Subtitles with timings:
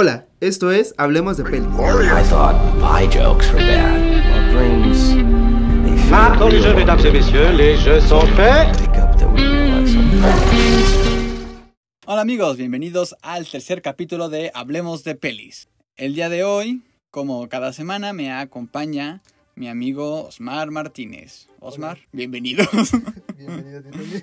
[0.00, 1.66] Hola, esto es Hablemos de Pelis.
[1.66, 3.98] I thought my jokes were bad.
[4.30, 5.08] Well, dreams,
[5.82, 6.76] they feel Maintenant les jeux, real.
[6.76, 8.80] mesdames et messieurs, les jeux sont faits.
[8.80, 10.22] Wake up that we realize something.
[12.06, 15.66] Hola amigos, bienvenidos al tercer capítulo de Hablemos de Pelis.
[15.96, 19.20] El día de hoy, como cada semana, me acompaña
[19.58, 21.48] mi amigo Osmar Martínez.
[21.58, 22.68] Osmar, bienvenidos.
[23.36, 24.22] Bienvenido a ti también.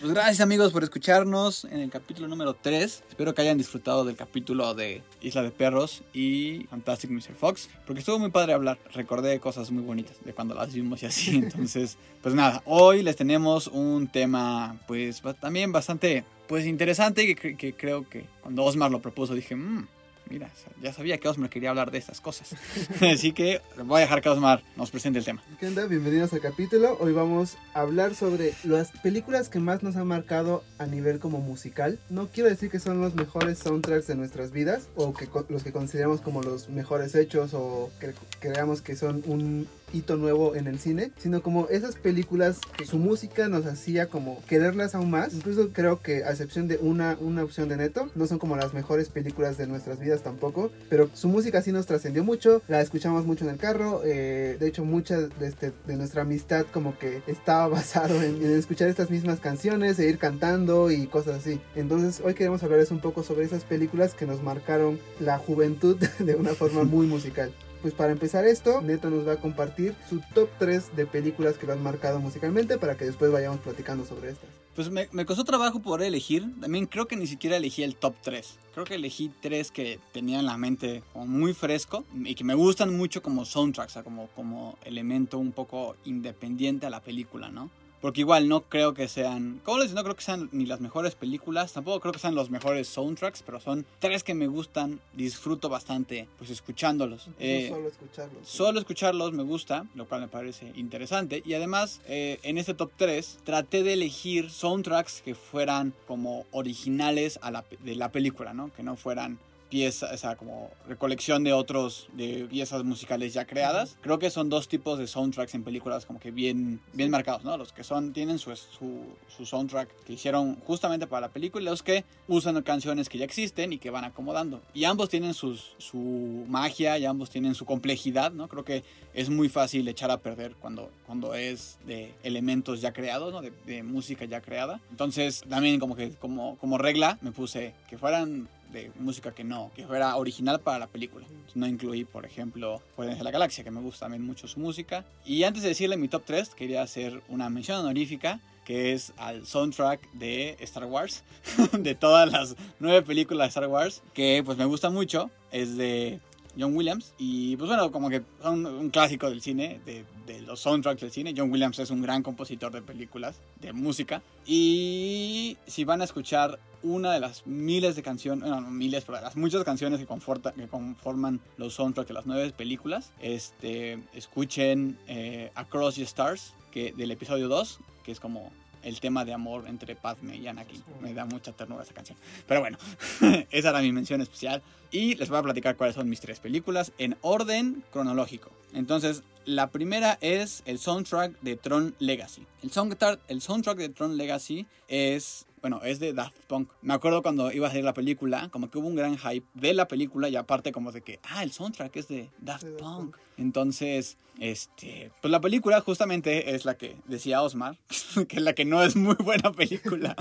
[0.00, 3.02] Pues gracias amigos por escucharnos en el capítulo número 3.
[3.08, 7.34] Espero que hayan disfrutado del capítulo de Isla de Perros y Fantastic Mr.
[7.34, 8.78] Fox, porque estuvo muy padre hablar.
[8.92, 11.30] Recordé cosas muy bonitas de cuando las vimos y así.
[11.36, 17.72] Entonces, pues nada, hoy les tenemos un tema pues también bastante pues interesante que, que
[17.72, 19.86] creo que cuando Osmar lo propuso dije, "Mm,
[20.30, 20.48] mira,
[20.80, 22.54] ya sabía que Osmar quería hablar de estas cosas.
[23.00, 25.42] Así que voy a dejar que Osmar nos presente el tema.
[25.58, 25.84] ¿Qué onda?
[25.86, 26.96] Bienvenidos al capítulo.
[27.00, 31.40] Hoy vamos a hablar sobre las películas que más nos han marcado a nivel como
[31.40, 31.98] musical.
[32.08, 35.72] No quiero decir que son los mejores soundtracks de nuestras vidas o que los que
[35.72, 40.78] consideramos como los mejores hechos o que creamos que son un hito nuevo en el
[40.78, 45.34] cine, sino como esas películas que su música nos hacía como quererlas aún más.
[45.34, 48.74] Incluso creo que a excepción de una, una opción de Neto, no son como las
[48.74, 53.26] mejores películas de nuestras vidas tampoco, pero su música sí nos trascendió mucho, la escuchamos
[53.26, 57.22] mucho en el carro, eh, de hecho mucha de, este, de nuestra amistad como que
[57.26, 61.60] estaba basado en, en escuchar estas mismas canciones e ir cantando y cosas así.
[61.74, 66.34] Entonces hoy queremos hablarles un poco sobre esas películas que nos marcaron la juventud de
[66.34, 67.52] una forma muy musical.
[67.82, 71.66] Pues para empezar esto, Neto nos va a compartir su top 3 de películas que
[71.66, 74.50] lo han marcado musicalmente para que después vayamos platicando sobre estas.
[74.74, 76.46] Pues me, costó trabajo poder elegir.
[76.60, 78.58] También creo que ni siquiera elegí el top 3.
[78.72, 82.54] Creo que elegí tres que tenía en la mente como muy fresco y que me
[82.54, 87.50] gustan mucho como soundtracks, o sea, como, como elemento un poco independiente a la película,
[87.50, 87.68] ¿no?
[88.00, 90.80] Porque igual no creo que sean, como les digo, no creo que sean ni las
[90.80, 95.00] mejores películas, tampoco creo que sean los mejores soundtracks, pero son tres que me gustan,
[95.12, 97.28] disfruto bastante pues escuchándolos.
[97.38, 98.48] Eh, solo escucharlos.
[98.48, 101.42] Solo escucharlos me gusta, lo cual me parece interesante.
[101.44, 107.38] Y además, eh, en este top 3, traté de elegir soundtracks que fueran como originales
[107.42, 108.72] a la, pe- de la película, ¿no?
[108.74, 109.38] Que no fueran
[109.70, 113.96] piezas, o sea, como recolección de otros, de piezas musicales ya creadas.
[114.00, 117.56] Creo que son dos tipos de soundtracks en películas como que bien, bien marcados, ¿no?
[117.56, 119.02] Los que son, tienen su, su,
[119.34, 123.24] su soundtrack que hicieron justamente para la película y los que usan canciones que ya
[123.24, 124.60] existen y que van acomodando.
[124.74, 128.48] Y ambos tienen sus, su magia y ambos tienen su complejidad, ¿no?
[128.48, 128.82] Creo que
[129.14, 133.40] es muy fácil echar a perder cuando, cuando es de elementos ya creados, ¿no?
[133.40, 134.80] De, de música ya creada.
[134.90, 139.70] Entonces, también como que como, como regla me puse que fueran de música que no,
[139.74, 141.26] que fuera original para la película.
[141.54, 145.04] No incluí, por ejemplo, Guardianes de la Galaxia, que me gusta también mucho su música.
[145.24, 149.46] Y antes de decirle mi top 3, quería hacer una mención honorífica que es al
[149.46, 151.24] soundtrack de Star Wars,
[151.72, 156.20] de todas las nueve películas de Star Wars, que pues me gusta mucho, es de
[156.58, 157.14] John Williams.
[157.18, 160.04] Y pues bueno, como que son un clásico del cine, de,
[160.42, 161.34] los soundtracks del cine.
[161.36, 164.22] John Williams es un gran compositor de películas, de música.
[164.46, 169.20] Y si van a escuchar una de las miles de canciones, no, no miles, pero
[169.20, 174.98] las muchas canciones que, conforta- que conforman los soundtracks de las nueve películas, este, escuchen
[175.06, 178.50] eh, Across the Stars, que, del episodio 2, que es como
[178.82, 180.82] el tema de amor entre Padme y Anakin.
[181.00, 182.18] Me da mucha ternura esa canción.
[182.46, 182.78] Pero bueno,
[183.50, 184.62] esa era mi mención especial.
[184.90, 188.50] Y les voy a platicar cuáles son mis tres películas en orden cronológico.
[188.74, 192.46] Entonces, la primera es el soundtrack de Tron Legacy.
[192.62, 196.68] El soundtrack, el soundtrack de Tron Legacy es, bueno, es de Daft Punk.
[196.82, 199.74] Me acuerdo cuando iba a salir la película, como que hubo un gran hype de
[199.74, 202.82] la película y aparte como de que, ah, el soundtrack es de Daft De Daft
[202.82, 202.98] Punk.
[202.98, 203.16] Punk.
[203.38, 207.76] Entonces, este, pues la película justamente es la que decía Osmar,
[208.28, 210.14] que es la que no es muy buena película.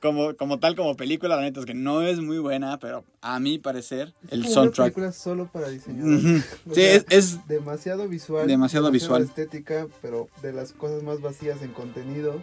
[0.00, 3.40] Como, como tal, como película, la neta es que no es muy buena, pero a
[3.40, 4.78] mi parecer, el como soundtrack.
[4.86, 6.24] Una película solo para diseñadores.
[6.24, 6.36] Ujú.
[6.70, 8.46] O Sí, sea, es, es- demasiado visual.
[8.46, 9.22] Demasiado visual.
[9.22, 12.40] estética, pero de las cosas más vacías en contenido,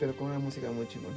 [0.00, 1.16] pero con una música muy chingona.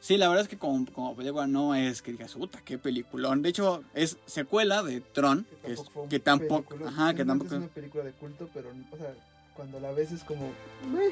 [0.00, 3.42] Sí, la verdad es que como, como película no es que digas, puta, qué peliculón.
[3.42, 7.50] De hecho, es secuela de Tron, que, es- que tampoco, ajá, que tampoco.
[7.54, 9.12] Es una película de culto, pero, o sea,
[9.54, 10.52] cuando la ves es como...
[10.92, 11.10] "Meh".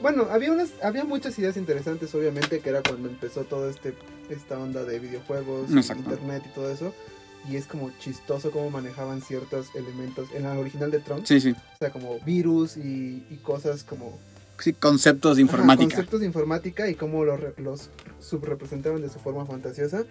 [0.00, 3.94] Bueno, había unas, había muchas ideas interesantes, obviamente, que era cuando empezó todo este,
[4.30, 6.02] esta onda de videojuegos, Exacto.
[6.04, 6.94] internet y todo eso.
[7.48, 11.24] Y es como chistoso cómo manejaban ciertos elementos en la original de Tron.
[11.26, 11.50] Sí, sí.
[11.50, 14.18] O sea, como virus y, y cosas como
[14.60, 15.88] Sí, conceptos de Ajá, informática.
[15.94, 17.90] conceptos de informática y cómo los, los
[18.20, 20.04] subrepresentaban de su forma fantasiosa.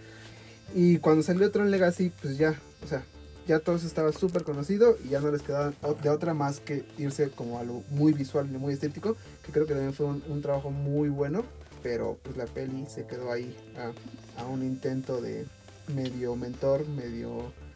[0.73, 3.03] Y cuando salió Tron Legacy, pues ya, o sea,
[3.47, 6.83] ya todo eso estaba súper conocido y ya no les quedaba de otra más que
[6.97, 9.15] irse como a lo muy visual y muy estético,
[9.45, 11.43] que creo que también fue un, un trabajo muy bueno,
[11.81, 15.45] pero pues la peli se quedó ahí a, a un intento de,
[15.93, 17.29] medio mentor, medio,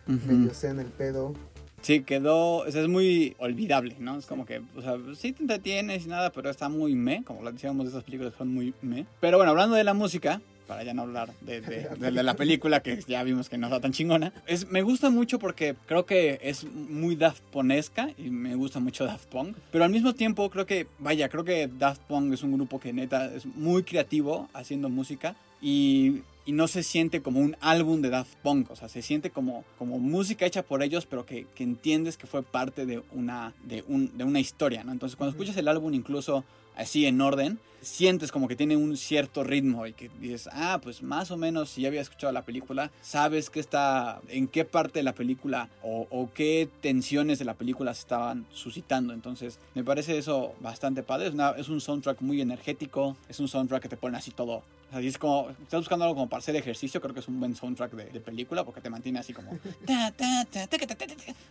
[0.07, 0.27] Ujú.
[0.27, 1.33] medio zen el pedo.
[1.81, 4.17] Sí, quedó, o sea, es muy olvidable, ¿no?
[4.17, 7.41] Es como que, o sea, sí te entretienes y nada, pero está muy me, como
[7.41, 9.07] lo decíamos de esas películas son muy me.
[9.19, 10.41] Pero bueno, hablando de la música,
[10.71, 13.67] para ya no hablar de, de- de- de la película que ya vimos que no
[13.67, 18.29] está tan chingona, es, me gusta mucho porque creo que es muy Daft Ponesca y
[18.29, 22.03] me gusta mucho Daft Punk, pero al mismo tiempo creo que, vaya, creo que Daft
[22.03, 26.83] Punk es un grupo que neta es muy creativo haciendo música y, y no se
[26.83, 30.63] siente como un álbum de Daft Punk, o sea, se siente como, como música hecha
[30.63, 34.39] por ellos, pero que, que entiendes que fue parte de una, de, un, de una
[34.39, 34.93] historia, ¿no?
[34.93, 36.45] Entonces, cuando escuchas el álbum incluso
[36.77, 41.01] así en orden, sientes como que tiene un cierto ritmo y que dices, ah, pues
[41.01, 44.99] más o menos si ya había escuchado la película, sabes que está, en qué parte
[44.99, 49.13] de la película o, o qué tensiones de la película se estaban suscitando.
[49.13, 51.27] Entonces, me parece eso bastante padre.
[51.27, 54.57] Es, una- es un soundtrack muy energético, es un soundtrack que te pone así todo.
[54.89, 57.27] O sea, y es como, estás buscando algo como para hacer ejercicio, creo que es
[57.29, 59.51] un buen soundtrack de, de película porque te mantiene así como...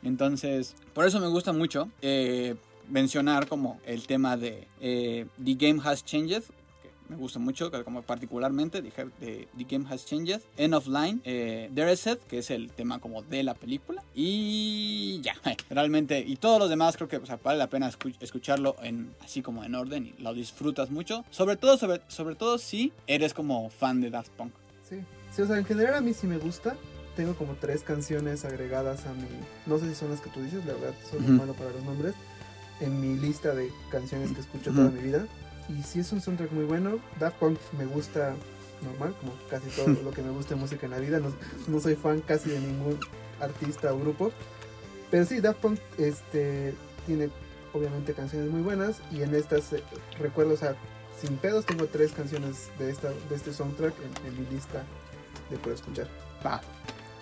[0.03, 1.89] Entonces, por eso me gusta mucho.
[2.03, 2.55] eh,
[2.91, 8.03] mencionar como el tema de eh, The Game Has Changed, que me gusta mucho, como
[8.03, 12.39] particularmente dije de The Game Has Changed, End of Line, eh, There Is It, que
[12.39, 15.35] es el tema como de la película, y ya,
[15.71, 19.15] realmente, y todos los demás creo que o sea, vale la pena escu- escucharlo en,
[19.25, 23.35] así como en orden y lo disfrutas mucho, sobre todo, sobre, sobre todo si eres
[23.35, 24.53] como fan de Daft Punk.
[24.89, 24.97] Sí.
[25.35, 26.77] sí, o sea, en general a mí sí me gusta.
[27.17, 29.27] Tengo como tres canciones agregadas a mi...
[29.67, 31.33] No sé si son las que tú dices, la verdad, soy Ujú.
[31.33, 32.15] malo para los nombres.
[32.81, 35.27] En mi lista de canciones que escucho toda mi vida.
[35.69, 36.99] Y sí es un soundtrack muy bueno.
[37.19, 38.35] Daft Punk me gusta
[38.83, 41.21] normal, como casi todo lo que me gusta de música en la vida.
[41.21, 41.33] No,
[41.69, 42.99] no soy fan casi de ningún
[43.41, 44.33] artista o grupo.
[45.11, 46.75] Pero sí, Daft Punk este,
[47.07, 47.31] tiene
[47.73, 49.01] obviamente canciones muy buenas.
[49.13, 49.83] Y en estas eh,
[50.19, 50.75] recuerdo, o sea,
[51.21, 54.83] sin pedos tengo tres canciones de, esta, de este soundtrack en, en mi lista
[55.51, 56.09] de por escuchar.
[56.45, 56.61] Va.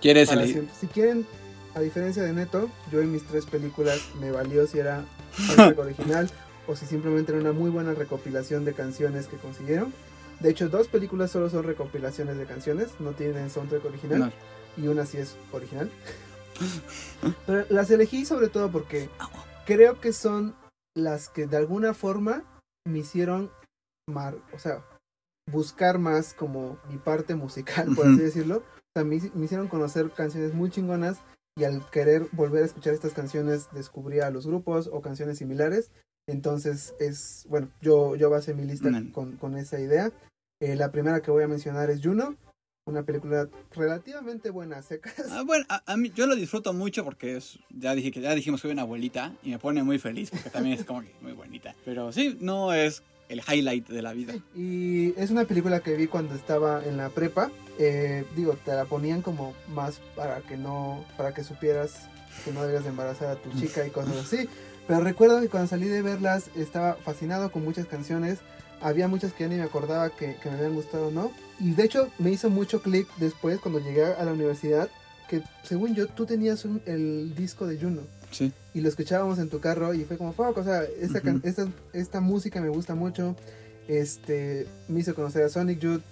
[0.00, 0.30] ¿Quieres.
[0.78, 1.26] Si quieren,
[1.74, 5.04] a diferencia de Neto, yo en mis tres películas me valió si era
[5.76, 6.30] original
[6.66, 9.92] o si simplemente era una muy buena recopilación de canciones que consiguieron.
[10.40, 14.32] De hecho, dos películas solo son recopilaciones de canciones, no tienen soundtrack original No.
[14.76, 15.90] y una sí es original.
[17.46, 19.08] Pero las elegí sobre todo porque
[19.66, 20.54] creo que son
[20.96, 22.44] las que de alguna forma
[22.86, 23.50] me hicieron
[24.08, 24.84] mar, o sea,
[25.50, 28.58] buscar más como mi parte musical, por así decirlo.
[28.58, 28.62] O
[28.94, 31.18] sea, me, me hicieron conocer canciones muy chingonas
[31.58, 35.90] y al querer volver a escuchar estas canciones descubrí a los grupos o canciones similares.
[36.28, 40.12] Entonces es, bueno, yo, yo basé mi lista con, con esa idea.
[40.60, 42.36] Eh, la primera que voy a mencionar es Juno,
[42.86, 45.14] una película relativamente buena, secas.
[45.30, 48.34] Ah, bueno, a, a mí yo lo disfruto mucho porque es, ya dije que ya
[48.34, 51.12] dijimos que soy una abuelita y me pone muy feliz porque también es como que
[51.20, 51.74] muy bonita.
[51.84, 54.34] Pero sí, no es el highlight de la vida.
[54.56, 57.50] Y es una película que vi cuando estaba en la prepa.
[57.78, 62.08] Eh, digo, te la ponían como más para que no, para que supieras
[62.44, 64.48] que no debías de embarazar a tu chica y cosas así.
[64.86, 68.38] Pero recuerdo que cuando salí de verlas estaba fascinado con muchas canciones.
[68.80, 71.32] Había muchas que ya ni me acordaba que, que me habían gustado o no.
[71.58, 74.88] Y de hecho me hizo mucho clic después cuando llegué a la universidad.
[75.28, 78.52] Que según yo tú tenías un- el disco de Juno Sí.
[78.78, 82.20] Y lo escuchábamos en tu carro y fue como fuck, o sea, esta, esta, esta
[82.20, 83.34] música me gusta mucho,
[83.88, 86.02] este, me hizo conocer a Sonic Youth,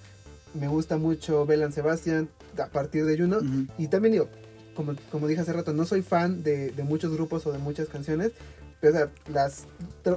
[0.52, 2.28] me gusta mucho Belan Sebastian
[2.58, 3.66] a partir de Juno Ujú.
[3.78, 4.28] y también digo,
[4.74, 7.88] como, como dije hace rato, no soy fan de, de muchos grupos o de muchas
[7.88, 8.32] canciones,
[8.82, 9.64] o sea, las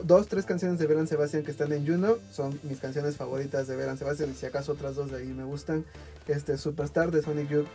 [0.04, 3.76] dos, tres canciones de Belan Sebastian que están en Juno son mis canciones favoritas de
[3.76, 5.86] Belan Sebastian y si acaso otras dos de ahí me gustan,
[6.28, 7.68] este Superstar de Sonic Youth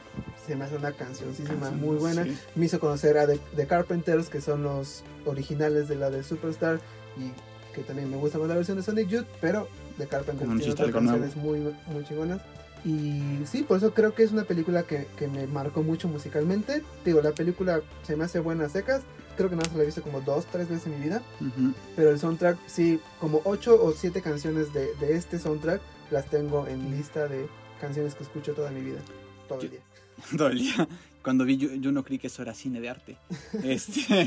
[0.46, 2.38] se me hace una cancioncísima muy buena Sí.
[2.54, 6.78] me hizo conocer a The, The Carpenters, que son los originales de la de Superstar,
[7.16, 7.32] y
[7.74, 9.66] que también me gusta más la versión de Sonic Youth, pero
[9.98, 12.40] The Carpenters tiene otras canciones muy, muy chingonas.
[12.84, 16.82] Y sí, por eso creo que es una película que, que me marcó mucho musicalmente.
[17.04, 19.00] Digo, la película se me hace buena a secas.
[19.36, 21.22] Creo que nada más la he visto como dos, tres veces en mi vida.
[21.40, 21.72] Ujú.
[21.96, 26.66] Pero el soundtrack, sí, como ocho o siete canciones de, de este soundtrack las tengo
[26.68, 27.46] en lista de
[27.80, 29.00] canciones que escucho toda mi vida.
[29.48, 29.80] Todo el Yo- día.
[30.38, 30.88] Todo el día.
[31.22, 33.16] Cuando vi, yo, yo no creí que eso era cine de arte.
[33.64, 34.22] Este,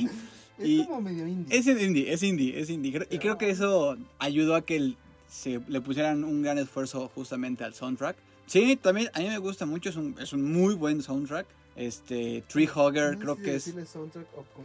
[0.60, 1.56] Es y como medio indie.
[1.58, 3.08] es indie, es indie, es indie.
[3.12, 4.98] Y creo que eso ayudó a que el-
[5.30, 8.16] se le pusieran un gran esfuerzo justamente al soundtrack.
[8.48, 11.46] Sí, también a mí me gusta mucho, es un, es un muy buen soundtrack.
[11.78, 13.72] Este, Tree Hugger, No creo que es...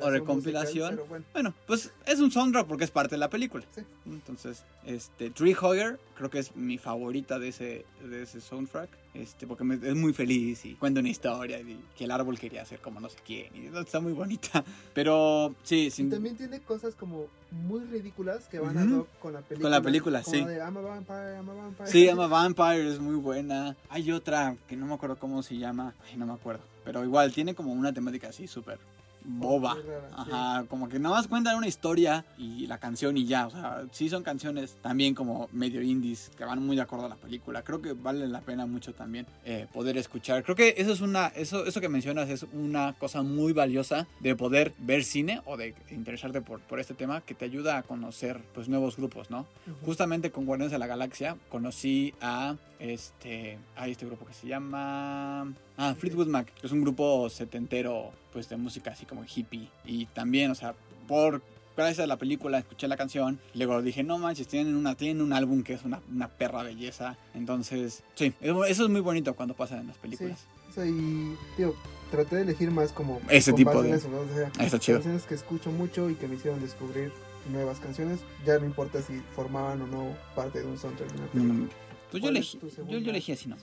[0.00, 0.98] o, recompilación.
[1.08, 3.64] bueno, Bueno, pues es un soundtrack porque es parte de la película.
[3.74, 3.82] Sí.
[4.06, 8.88] Entonces, este, Tree Hugger creo que es mi favorita de ese, de ese soundtrack.
[9.14, 12.64] Este, porque me- es muy feliz y cuenta una historia y que el árbol quería
[12.64, 13.54] ser como no sé quién.
[13.54, 14.64] Y está muy bonita.
[14.94, 18.94] Pero sí, Y sin, también tiene cosas como muy ridículas que van Ujú.
[18.94, 19.68] a hoc con la película.
[19.68, 20.44] la película, como sí.
[20.46, 21.90] de I'm a vampire, I'm a vampire.
[21.90, 23.76] Sí, I'm a Vampire es muy buena.
[23.90, 25.94] Hay otra que no me acuerdo cómo se llama.
[26.06, 26.62] Ay, no me acuerdo.
[26.84, 28.78] Pero igual tiene como una temática así súper
[29.24, 29.76] boba.
[30.16, 33.46] Ajá, como que nada más cuentan una historia y la canción y ya.
[33.46, 37.08] O sea, sí son canciones también como medio indies que van muy de acuerdo a
[37.08, 37.62] la película.
[37.62, 40.42] Creo que vale la pena mucho también eh, poder escuchar.
[40.42, 44.34] Creo que eso es una, eso, eso que mencionas es una cosa muy valiosa de
[44.36, 48.40] poder ver cine o de interesarte por, por este tema que te ayuda a conocer
[48.54, 49.46] pues nuevos grupos, ¿no?
[49.84, 55.42] Justamente con Guardianes de la Galaxia conocí a este, a este grupo que se llama
[55.76, 60.06] ah, Fleetwood Mac, que es un grupo setentero pues de música así como hippie y
[60.06, 60.74] también, o sea,
[61.06, 61.42] por
[61.76, 65.22] gracias a la película escuché la canción y luego dije, no manches, tienen, una, tienen
[65.22, 67.16] un álbum que es una, una perra belleza.
[67.34, 70.40] Entonces, sí, eso eso es muy bonito cuando pasa en las películas.
[70.68, 71.74] O sea, y, tío,
[72.10, 73.20] traté de elegir más como...
[73.28, 74.20] Ese tipo de- eso, ¿no?
[74.20, 74.98] O sea, está chido.
[74.98, 77.12] canciones que escucho mucho y que me hicieron descubrir
[77.50, 78.20] nuevas canciones.
[78.46, 81.54] Ya no importa si formaban o no parte de un soundtrack de una película.
[81.54, 81.68] Mm,
[82.12, 83.56] Pues yo ¿Cuál es elegí, yo, yo elegí así, ¿no?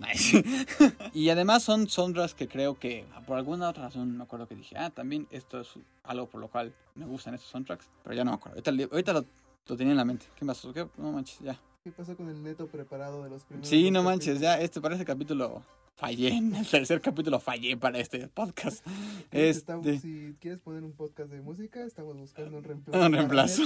[1.13, 4.75] y además son soundtracks que creo que por alguna otra razón me acuerdo que dije,
[4.77, 5.69] ah, también esto es
[6.03, 8.57] algo por lo cual me gustan estos soundtracks, pero ya no me acuerdo.
[8.65, 9.25] Ahorita, ahorita lo,
[9.67, 10.25] lo tenía en la mente.
[10.35, 10.73] ¿Qué pasó?
[10.73, 10.87] ¿Qué?
[10.97, 11.59] No manches, ya.
[11.83, 13.69] ¿Qué pasó con el neto preparado de los primeros?
[13.69, 14.41] Sí, no manches, capítulos?
[14.57, 15.63] ya este para este capítulo
[15.95, 16.29] fallé.
[16.29, 18.85] En el tercer capítulo fallé para este podcast.
[19.31, 23.05] Estamos- Este, Si quieres poner un podcast de música, estamos buscando un reemplazo.
[23.05, 23.63] un reemplazo.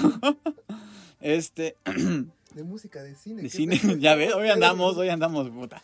[1.19, 1.77] Este,
[2.53, 3.41] De música, de cine.
[3.41, 5.81] De ¿qué cine, ya ves, hoy andamos, hoy andamos, puta.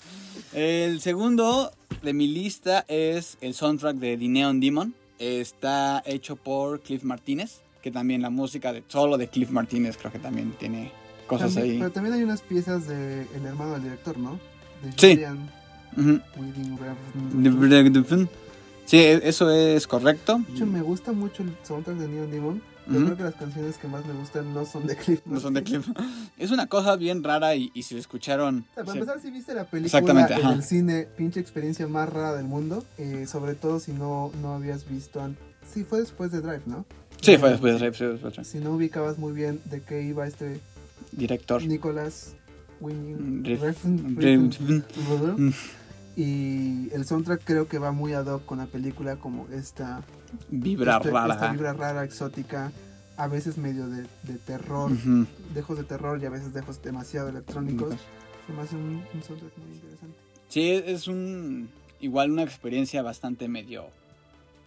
[0.54, 1.72] El segundo
[2.04, 4.94] de mi lista es el soundtrack de The Neon Demon.
[5.18, 10.12] Está hecho por Cliff Martínez, que también la música de solo de Cliff Martínez creo
[10.12, 10.92] que también tiene
[11.28, 11.80] cosas También- ahí.
[11.80, 14.40] Pero también hay unas piezas de el hermano del director, ¿no?
[14.84, 15.16] De Sí.
[15.16, 15.50] Julian
[18.86, 20.42] Sí, e- eso es correcto.
[20.48, 22.62] De hecho, me gusta mucho el soundtrack de Neon Demon.
[22.98, 23.06] Ujú.
[23.06, 25.22] creo que las canciones que más me gustan no son de Cliff.
[25.26, 25.64] No son de.
[25.64, 25.88] Cliff.
[26.38, 28.66] Es una cosa bien rara y, y si lo escucharon...
[28.72, 30.54] O sea, para se- empezar, si viste la película Exactamente, en ajá.
[30.54, 32.84] el cine, pinche experiencia más rara del mundo.
[32.98, 35.44] eh, sobre todo si no, no habías visto antes.
[35.74, 36.86] Sí, fue después de Drive, ¿no?
[37.22, 38.50] Sí, Eh, fue después de Rave, sí, después de Rave.
[38.50, 40.60] Si no ubicabas muy bien de qué iba este
[41.12, 41.62] Director.
[41.64, 42.34] Nicolas
[42.82, 43.44] Winding
[46.22, 50.02] Y el soundtrack creo que va muy ad hoc con la película, como esta,
[50.50, 51.34] Vibra este- rara.
[51.34, 52.74] esta vibra rara, exótica,
[53.16, 54.92] a veces medio de, de terror,
[55.54, 57.96] dejos de terror y a veces dejos demasiado electrónicos.
[58.48, 60.18] Se me hace un, un soundtrack muy interesante.
[60.50, 61.70] Sí, es un
[62.02, 63.86] igual una experiencia bastante medio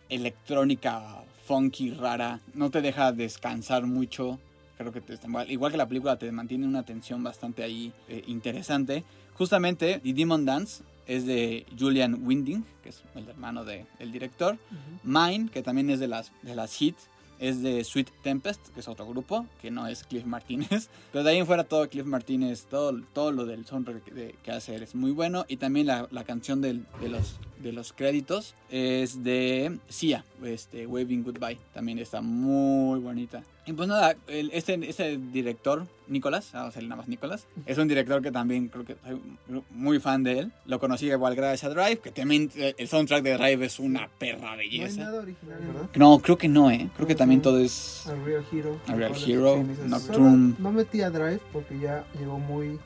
[0.08, 2.40] electrónica, funky, rara.
[2.54, 4.38] No te deja descansar mucho.
[4.78, 8.22] Creo que te, igual, igual que la película te mantiene una tensión bastante ahí eh,
[8.26, 9.04] interesante.
[9.34, 14.56] Justamente, The Demon Dance es de Julian Winding, que es el hermano de- del director.
[15.02, 18.86] Mine, que también es de las, de las hits, es de Sweet Tempest, que es
[18.88, 20.88] otro grupo, que no es Cliff Martínez.
[21.12, 24.34] Pero de ahí en fuera todo Cliff Martínez, todo, todo lo del soundtrack que, de-
[24.44, 25.44] que hace es muy bueno.
[25.48, 30.86] Y también la, la canción del- de, los, de los créditos es de Sia, este,
[30.86, 31.58] Waving Goodbye.
[31.72, 33.42] También está muy bonita.
[33.64, 37.78] Y pues nada, el- este, este director, Nicolás, vamos a decirle nada más Nicolás, es
[37.78, 40.52] un director que también creo que soy muy fan de él.
[40.66, 44.08] Lo conocí igual gracias a Drive, que también eh, el soundtrack de Drive es una
[44.18, 45.02] perra No hay belleza.
[45.04, 45.88] nada original, ¿verdad?
[45.94, 46.88] No, creo que no, ¿eh?
[46.96, 48.04] Creo que tamén todo es...
[48.08, 48.80] A Real Hero.
[48.88, 49.64] A Real Hero.
[49.86, 50.54] Nocturne.
[50.58, 52.80] No metí a Drive porque ya llegó muy,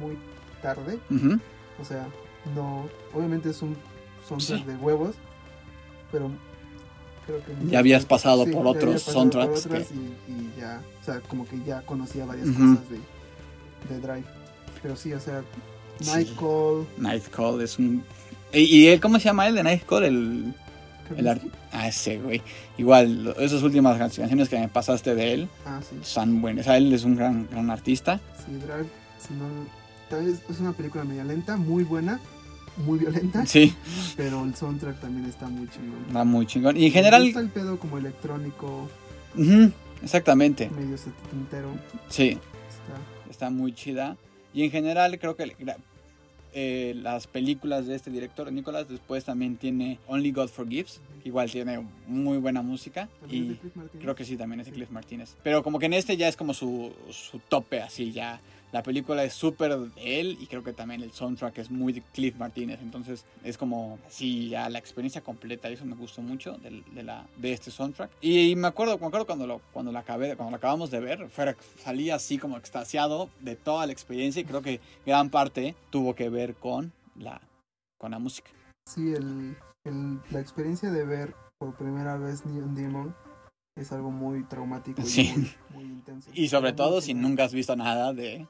[0.00, 0.16] muy
[0.62, 1.00] tarde.
[1.80, 2.06] O sea,
[2.54, 2.88] no.
[3.12, 3.76] Obviamente es un
[4.26, 4.64] soundtrack Sí.
[4.66, 5.14] de huevos,
[6.12, 6.30] pero
[7.26, 7.70] creo que.
[7.70, 9.86] Ya habías pasado Sí, por otros soundtracks por que-
[10.28, 10.80] y, y ya.
[11.02, 14.24] O sea, como que ya conocía varias cosas de, de Drive.
[14.82, 15.42] Pero sí, o sea,
[16.00, 16.10] Sí.
[16.10, 16.86] Nightcall.
[16.98, 18.04] Night Call es un...
[18.52, 20.04] ¿Y, y él, cómo se llama él de Night Call?
[20.04, 20.54] El...
[21.16, 21.40] el.
[21.72, 22.42] Ah, ese, güey.
[22.76, 25.96] Igual, esas últimas can- canciones que me pasaste de él Ah, sí.
[26.02, 26.66] están buenas.
[26.66, 28.20] O sea, él es un gran, gran artista.
[28.44, 28.88] Sí, Drive.
[29.18, 29.46] Si no,
[30.10, 32.20] tal vez es una película media lenta, muy buena,
[32.78, 33.44] muy violenta.
[33.46, 33.74] Sí,
[34.16, 36.04] Pero el soundtrack también está muy chingón.
[36.16, 36.76] va muy chingón.
[36.76, 37.22] Y en Me general...
[37.24, 38.88] gusta el pedo como electrónico,
[40.02, 40.70] exactamente.
[40.70, 41.70] medio setentero.
[42.08, 42.38] Sí.
[42.68, 43.30] Está.
[43.30, 44.16] está muy chida.
[44.54, 45.54] Y en general creo que
[46.54, 51.86] eh, las películas de este director, Nicolás, después también tiene Only God Forgives, igual tiene
[52.06, 53.08] muy buena música.
[53.20, 54.72] También es de Y creo que sí, también es de.
[54.72, 55.36] Cliff Martínez.
[55.42, 58.40] Pero como que en este ya es como su, su tope, así ya.
[58.72, 62.02] La película es súper de él y creo que también el soundtrack es muy de
[62.12, 62.80] Cliff Martínez.
[62.82, 67.24] Entonces es como así ya la experiencia completa y eso me gustó mucho de, la,
[67.36, 68.10] de este soundtrack.
[68.20, 71.28] Y, me acuerdo, me acuerdo cuando lo, cuando lo acabé, cuando lo acabamos de ver,
[71.30, 76.14] fuera, salí así como extasiado de toda la experiencia y creo que gran parte tuvo
[76.14, 77.40] que ver con la
[77.98, 78.50] con la música.
[78.86, 83.14] Sí, el, el- la experiencia de ver por primera vez Neon Demon
[83.76, 85.32] es algo muy traumático y Sí.
[85.72, 86.30] muy, muy intenso.
[86.34, 88.46] Y sobre todo si nunca has visto nada de,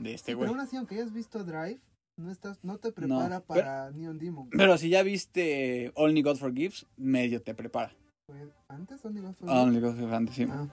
[0.00, 0.48] de este Sí, güey.
[0.48, 1.78] pero aún así, aunque hayas visto Drive,
[2.16, 4.48] no, estás, no te prepara para Neon Demon.
[4.50, 7.92] Pero si ya viste Only God Forgives, medio te prepara.
[8.26, 9.62] ¿Fue ¿Antes Only God Forgives?
[9.62, 10.46] Only God Forgives, sí.
[10.50, 10.66] Ah,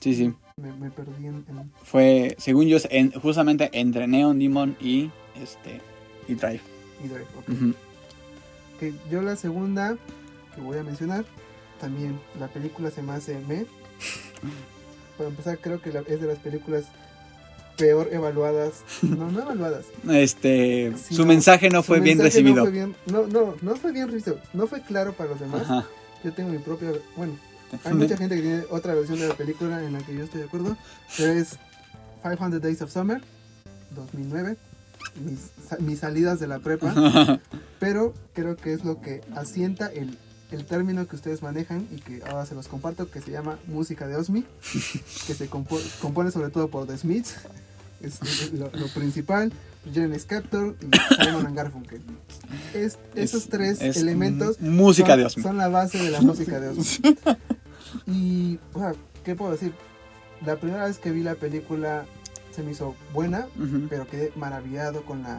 [0.00, 0.32] Sí, sí.
[0.60, 5.80] me, me perdí en, en- Fue, según yo, en- justamente entre Neon Demon y este
[6.28, 6.60] y Drive.
[7.04, 7.26] y Drive.
[7.36, 7.74] ok.
[8.78, 9.96] Que yo la segunda
[10.54, 11.24] que voy a mencionar,
[11.80, 13.66] también la película se me hace me.
[15.18, 16.84] Para empezar, creo que la- es de las películas
[17.78, 18.82] peor evaluadas.
[19.02, 19.86] No, no evaluadas.
[20.10, 22.56] Este, Sí, su mensaje no fue bien recibido.
[22.56, 24.40] No, fue bien, no, no, no fue bien recibido.
[24.52, 25.62] No fue claro para los demás.
[25.62, 25.86] Ajá.
[26.24, 26.90] Yo tengo mi propia.
[27.16, 27.38] Bueno,
[27.84, 30.40] hay mucha gente que tiene otra versión de la película en la que yo estoy
[30.40, 30.76] de acuerdo.
[31.16, 31.56] Pero es
[32.22, 33.22] 500 Days of Summer,
[33.94, 34.56] 2009.
[35.24, 37.40] Mis, mis salidas de la prepa.
[37.78, 40.18] pero creo que es lo que asienta el,
[40.50, 44.08] el término que ustedes manejan y que ahora se los comparto, que se llama música
[44.08, 44.44] de Osmi,
[45.26, 47.36] que se compo- compone sobre todo por The Smiths,
[48.00, 49.52] es lo, lo principal,
[49.92, 52.00] Jalen Scaptor y Simon Garfunkel.
[52.74, 56.60] Es, esos Es- tres es elementos música son, de son la base de la música
[56.60, 57.16] de Osmi.
[58.06, 59.72] y, o sea, ¿qué puedo decir?
[60.44, 62.04] La primera vez que vi la película
[62.54, 63.46] se me hizo buena,
[63.88, 65.38] pero quedé maravillado con la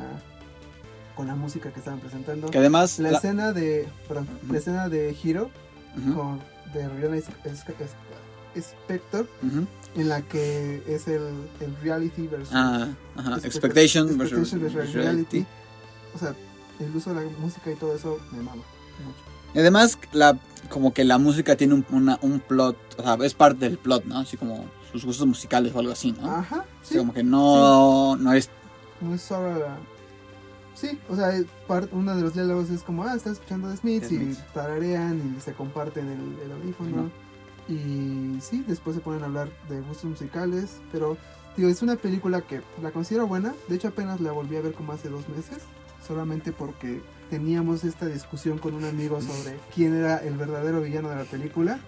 [1.15, 2.49] con la música que estaban presentando.
[2.49, 5.49] Que además La la- escena de, perdón, la escena de Hero
[5.97, 6.39] Ujú, con
[6.73, 7.17] de Rihanna
[8.55, 9.65] Es- Spector, ujú.
[9.95, 11.21] en la que es el,
[11.59, 13.31] el reality versus Ah, ajá.
[13.37, 15.37] Expect- Expectation versus expectation versus reality.
[15.39, 15.45] reality.
[16.15, 16.35] O sea,
[16.79, 19.19] el uso de la música y todo eso me mama mucho.
[19.53, 20.37] Y además, la,
[20.69, 24.05] como que la música tiene un, una- un plot, o sea, es parte del plot,
[24.05, 24.19] ¿no?
[24.19, 26.29] Así como sus gustos musicales o algo así, ¿no?
[26.29, 26.93] Ajá, O sí.
[26.93, 28.49] sea, como que no, no es...
[29.01, 29.77] No es solo la...
[30.75, 33.77] Sí, o sea, es par- uno de los diálogos es como, ah, estás escuchando The
[33.77, 36.89] Smiths The y tararean y se comparten el, el audífono.
[37.01, 37.09] Ujú.
[37.69, 41.17] Y sí, después se ponen a hablar de gustos musicales, pero
[41.55, 43.53] digo, es una película que la considero buena.
[43.67, 45.59] De hecho, apenas la volví a ver como hace dos meses,
[46.05, 46.99] solamente porque
[47.29, 51.79] teníamos esta discusión con un amigo sobre quién era el verdadero villano de la película.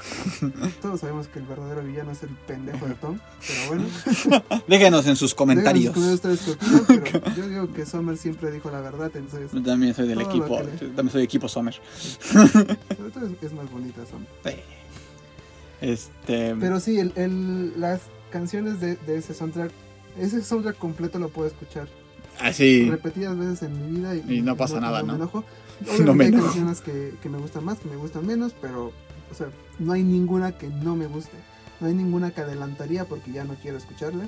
[0.83, 3.17] Todos sabemos que el verdadero villano es el pendejo de Tom,
[3.47, 3.85] pero bueno.
[4.67, 5.95] Déjenos en sus comentarios.
[6.21, 6.35] Pero
[7.35, 10.89] yo digo que Sommer siempre dijo la verdad, entonces Yo también soy del equipo, le-
[10.89, 11.73] también soy equipo Sommer.
[12.21, 14.27] sobre todo es, es más bonita Sommer.
[15.81, 16.55] Este...
[16.59, 19.71] Pero sí, el, el- las canciones de, de ese soundtrack,
[20.17, 21.87] ese soundtrack completo lo puedo escuchar
[22.39, 22.89] Así...
[22.89, 25.15] repetidas veces en mi vida y, Y no pasa nada, me ¿no?
[25.15, 25.43] enojo.
[26.05, 26.45] No me hay enojo.
[26.45, 28.91] canciones que, que me gustan más, que me gustan menos, pero
[29.31, 29.47] o sea,
[29.79, 31.31] no hay ninguna que no me guste.
[31.79, 34.25] No hay ninguna que adelantaría porque ya no quiero escucharla.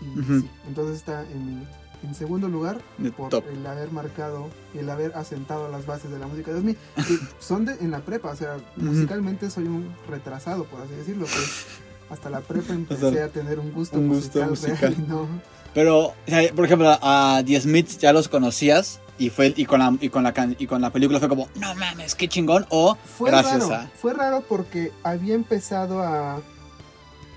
[0.00, 1.66] Y sí, entonces está en,
[2.02, 2.78] en segundo lugar
[3.16, 3.44] por top.
[3.52, 6.76] el haber marcado, el haber asentado las bases de la música de 2000.
[6.96, 11.26] que son de, en la prepa, o sea, musicalmente soy un retrasado, por así decirlo.
[11.26, 11.66] pues,
[12.10, 15.08] hasta la prepa empecé sea, a tener un gusto un gusto musical, real musical.
[15.08, 15.26] no.
[15.74, 19.80] Pero, o sea, por ejemplo, a The Smiths ya los conocías y fue y con
[19.80, 22.96] la y con la y con la película fue como, no mames, qué chingón o
[23.18, 26.40] Fue gracias raro, a fue raro porque había empezado a...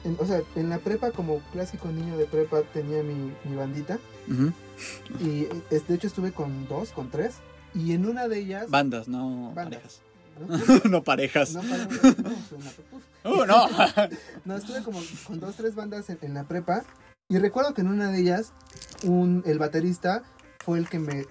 [0.06, 4.00] en- o sea, en la prepa, como clásico niño de prepa, tenía mi, mi bandita.
[4.30, 4.52] Ujú.
[5.20, 7.36] Y es- de hecho estuve con dos, con tres.
[7.74, 8.70] Y en una de ellas...
[8.70, 10.02] bandas, no Bandas.
[10.44, 10.84] parejas.
[10.84, 10.90] ¿no?
[10.90, 11.54] no parejas.
[11.54, 13.04] No, para- no, uf.
[13.24, 13.68] Uh, no.
[14.46, 16.84] No, estuve como con dos, tres bandas en, en la prepa.
[17.30, 18.52] Y recuerdo que en una de ellas,
[19.04, 20.24] un, el baterista
[20.66, 21.22] fue el que me...
[21.22, 21.28] eh,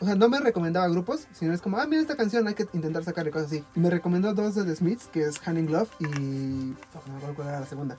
[0.00, 2.66] o sea, no me recomendaba grupos, sino es como, ah, mira esta canción, hay que
[2.74, 3.64] intentar sacarle cosas así.
[3.74, 6.04] Y me recomendó dos de The Smiths, que es Hand in Glove y...
[6.04, 6.74] no
[7.08, 7.96] me acuerdo cuál era la segunda.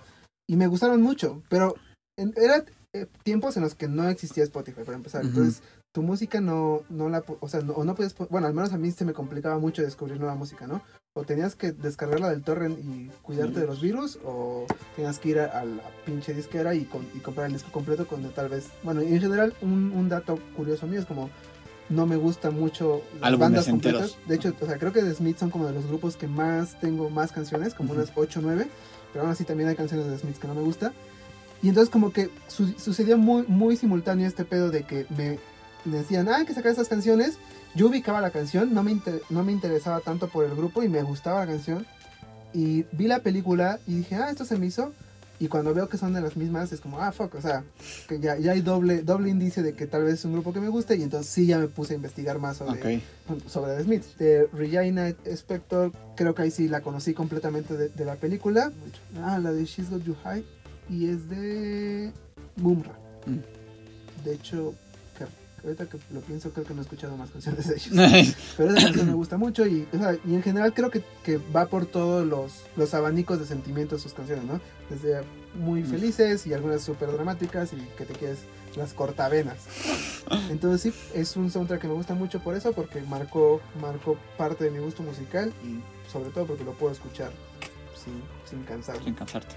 [0.48, 1.76] Y me gustaron mucho, pero
[2.18, 5.24] en- era eh, tiempos en los que no existía Spotify, para empezar.
[5.24, 7.24] Entonces, tu música no, no la...
[7.40, 8.14] O sea, no, o no podías...
[8.14, 10.82] po- Bueno, al menos a mí se me complicaba mucho descubrir nueva música, ¿no?
[11.14, 13.60] O tenías que descargarla del torrent y cuidarte Sí.
[13.62, 17.20] de los virus, o tenías que ir a, a la pinche disquera y, con- y
[17.20, 18.70] comprar el disco completo cuando tal vez...
[18.84, 21.30] Bueno, y en general, un, un dato curioso mío es como...
[21.90, 24.02] No me gusta mucho las Álbumes bandas enteros.
[24.12, 24.28] completas.
[24.30, 26.80] De hecho, o sea, creo que The Smiths son como de los grupos que más
[26.80, 28.68] tengo más canciones, como unas 8 o 9.
[29.12, 30.94] Pero aún así también hay canciones de The Smiths que no me gusta.
[31.62, 35.38] Y entonces como que su- sucedió muy, muy simultáneo este pedo de que me
[35.86, 37.38] decían, ah, hay que sacar estas canciones.
[37.76, 40.90] Yo ubicaba la canción, no me, inter- no me interesaba tanto por el grupo y
[40.90, 41.86] me gustaba la canción.
[42.54, 44.94] Y vi la película y dije, ah, esto se me hizo.
[45.42, 47.64] Y cuando veo que son de las mismas, es como, ah, fuck, o sea,
[48.10, 50.60] que ya, ya hay doble, doble indicio de que tal vez es un grupo que
[50.60, 50.98] me guste.
[50.98, 53.40] Y entonces sí ya me puse a investigar más sobre, Ok.
[53.48, 54.18] sobre The Smiths.
[54.18, 58.72] De Regina Spector, creo que ahí sí la conocí completamente de, de la película.
[59.24, 60.44] Ah, la de She's Got You High.
[60.90, 62.12] Y es de
[62.58, 62.98] Mumra.
[63.26, 64.24] Mm.
[64.26, 64.74] De hecho,
[65.64, 68.36] Ahorita que lo pienso, creo que no he escuchado más canciones de ellos.
[68.58, 71.38] Pero esa canción me gusta mucho y, o sea, y en general creo que, que
[71.38, 74.62] va por todos los, los abanicos de sentimientos sus canciones, ¿no?
[74.90, 75.22] Desde
[75.56, 78.40] muy felices y algunas súper dramáticas y que te quieres
[78.76, 79.58] las cortavenas.
[80.50, 84.66] Entonces sí, es un soundtrack que me gusta mucho por eso, porque marcó, marcó parte
[84.66, 87.32] de mi gusto musical y sobre todo porque lo puedo escuchar
[87.96, 89.04] sin, sin cansarme.
[89.04, 89.56] sin cansarte.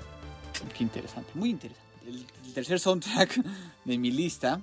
[0.76, 1.82] Qué interesante, muy interesante.
[2.06, 3.40] El, tercer soundtrack
[3.84, 4.60] de mi lista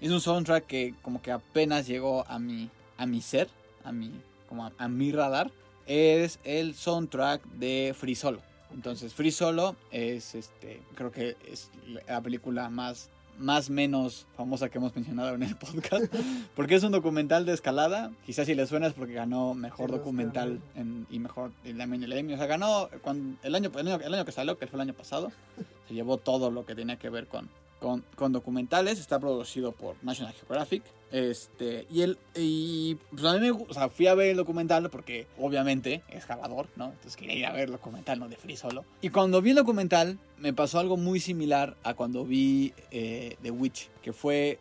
[0.00, 3.48] es un soundtrack que como que apenas llegó a mi, a mi ser,
[3.84, 4.10] a mi,
[4.48, 5.50] como a mi radar.
[5.86, 8.40] Es el soundtrack de Free Solo.
[8.72, 11.70] Entonces Free Solo es, este, creo que es
[12.06, 13.10] la película más
[13.40, 16.04] más menos famosa que hemos mencionado en el podcast,
[16.54, 18.12] porque es un documental de escalada.
[18.24, 22.04] Quizás si le suena es porque ganó mejor Sí, documental en- y mejor el Emmy,
[22.04, 22.34] el Emmy.
[22.34, 24.82] O sea, ganó cuando, el, año, el, año, el año que salió, que fue el
[24.82, 25.32] año pasado,
[25.88, 27.48] se llevó todo lo que tenía que ver con,
[27.80, 29.00] con, documentales.
[29.00, 30.82] Está producido por National Geographic.
[31.10, 34.88] Este, y él, y pues a mí me o sea, fui a ver el documental
[34.90, 36.86] porque obviamente es escalador, ¿no?
[36.86, 38.84] Entonces quería ir a ver el documental, no de Free Solo.
[39.02, 43.50] Y cuando vi el documental, me pasó algo muy similar a cuando vi eh, The
[43.50, 44.60] Witch, que fue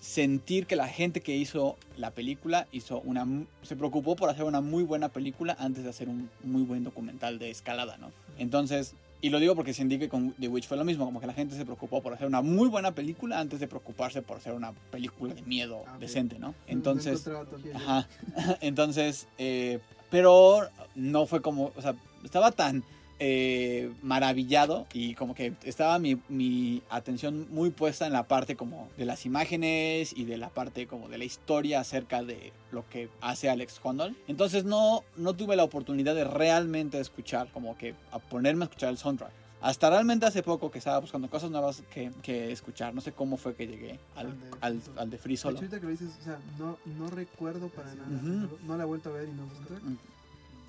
[0.00, 3.24] sentir que la gente que hizo la película hizo una
[3.62, 7.38] se preocupó por hacer una muy buena película antes de hacer un muy buen documental
[7.38, 8.10] de escalada, ¿no?
[8.36, 11.26] Entonces, y lo digo porque sentí que con The Witch fue lo mismo, como que
[11.28, 14.52] la gente se preocupó por hacer una muy buena película antes de preocuparse por hacer
[14.52, 16.54] una película de miedo Ah, decente, ¿no?
[16.66, 17.26] Entonces.
[17.72, 18.08] Ajá.
[18.60, 19.78] Entonces, eh,
[20.10, 22.82] pero no fue como, o sea, estaba tan
[23.24, 28.88] eh, maravillado y como que estaba mi, mi atención muy puesta en la parte como
[28.98, 33.08] de las imágenes y de la parte como de la historia acerca de lo que
[33.20, 34.16] hace Alex Honnold.
[34.26, 38.88] Entonces no, no tuve la oportunidad de realmente escuchar, como que a ponerme a escuchar
[38.90, 39.30] el soundtrack.
[39.60, 42.92] Hasta realmente hace poco que estaba buscando cosas nuevas que, que escuchar.
[42.92, 45.58] No sé cómo fue que llegué al, Al de al, al de Free Solo.
[45.58, 48.08] ahorita que lo dices, o sea, no, no recuerdo para nada.
[48.08, 48.26] Ujú.
[48.26, 49.74] no, no la he vuelto a ver y no busco.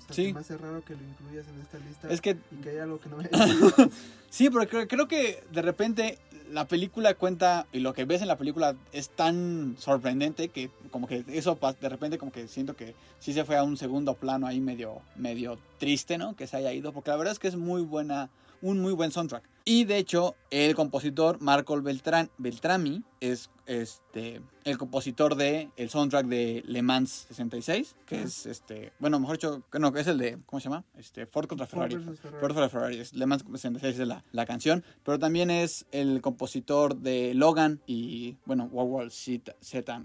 [0.06, 0.26] Sea, Sí.
[0.26, 2.82] se me hace raro que lo incluyas en esta lista Es que y que haya
[2.84, 3.28] algo que no me
[4.30, 6.18] Sí, pero creo, creo que de repente
[6.50, 11.06] la película cuenta y lo que ves en la película es tan sorprendente que como
[11.06, 14.46] que eso de repente como que siento que sí se fue a un segundo plano
[14.46, 16.34] ahí medio medio triste, ¿no?
[16.34, 18.30] Que se haya ido porque la verdad es que es muy buena
[18.62, 19.44] un muy buen soundtrack.
[19.66, 26.26] Y de hecho, el compositor Marco Beltrán, Beltrami es este el compositor de el soundtrack
[26.26, 30.38] de Le Mans 66, que es este, bueno, mejor dicho, no, que es el de
[30.46, 30.84] ¿cómo se llama?
[30.96, 31.96] Este Ford contra Ford Ferrari.
[31.96, 32.40] versus Ferrari.
[32.40, 36.22] Ford contra Ferrari, es Le Mans 66 es la, la canción, pero también es el
[36.22, 39.54] compositor de Logan y bueno, World War Z,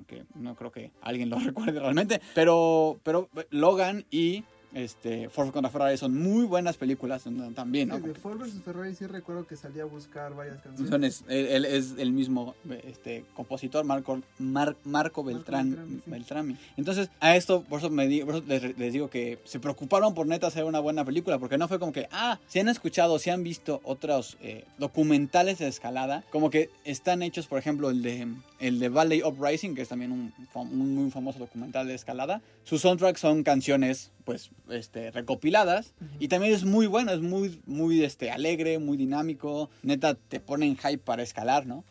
[0.05, 5.71] que no creo que alguien lo recuerde realmente, pero pero Logan y este Ford contra
[5.71, 7.23] Ferrari son muy buenas películas
[7.55, 7.97] también, ¿no?
[7.97, 11.23] Sí, de Ford vs Ferrari sí recuerdo que salía a buscar varias canciones.
[11.27, 12.53] Él, él es el mismo
[12.83, 16.01] este, compositor, Marco, Mar- Marco Beltrán, Beltrami, sí.
[16.05, 16.57] Beltrami.
[16.77, 20.13] Entonces, a esto, por eso, me di- por eso les, les digo que se preocuparon
[20.13, 23.17] por neta hacer una buena película, porque no fue como que, ah, si han escuchado,
[23.19, 28.01] si han visto otros eh, documentales de escalada, como que están hechos, por ejemplo, el
[28.01, 28.27] de,
[28.59, 30.33] el de Valley Uprising, que es también un
[30.71, 32.41] muy famoso documental de escalada.
[32.63, 35.93] Sus soundtracks son canciones, pues, este, recopiladas.
[36.19, 39.69] Y también es muy bueno, es muy, muy este, alegre, muy dinámico.
[39.83, 41.83] Neta, te ponen hype para escalar, ¿no?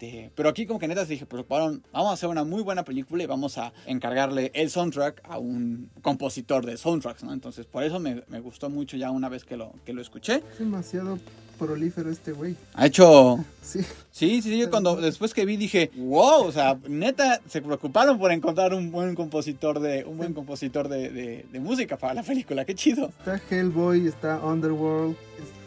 [0.00, 2.84] Este, pero aquí como que neta se dije, preocuparon, vamos a hacer una muy buena
[2.84, 7.34] película y vamos a encargarle el soundtrack a un compositor de soundtracks, ¿no?
[7.34, 10.42] Entonces por eso me, me gustó mucho ya una vez que lo, que lo escuché.
[10.52, 11.18] Es demasiado
[11.58, 12.56] prolífero este güey.
[12.74, 13.44] Ha hecho...
[13.62, 13.80] Sí.
[14.10, 18.32] Sí, sí, sí, cuando después que vi dije, wow, o sea, neta, se preocuparon por
[18.32, 22.64] encontrar un buen compositor de, un buen compositor de, de- de música para la película,
[22.64, 23.10] qué chido.
[23.18, 25.14] Está Hellboy, está Underworld,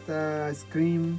[0.00, 1.18] está Scream,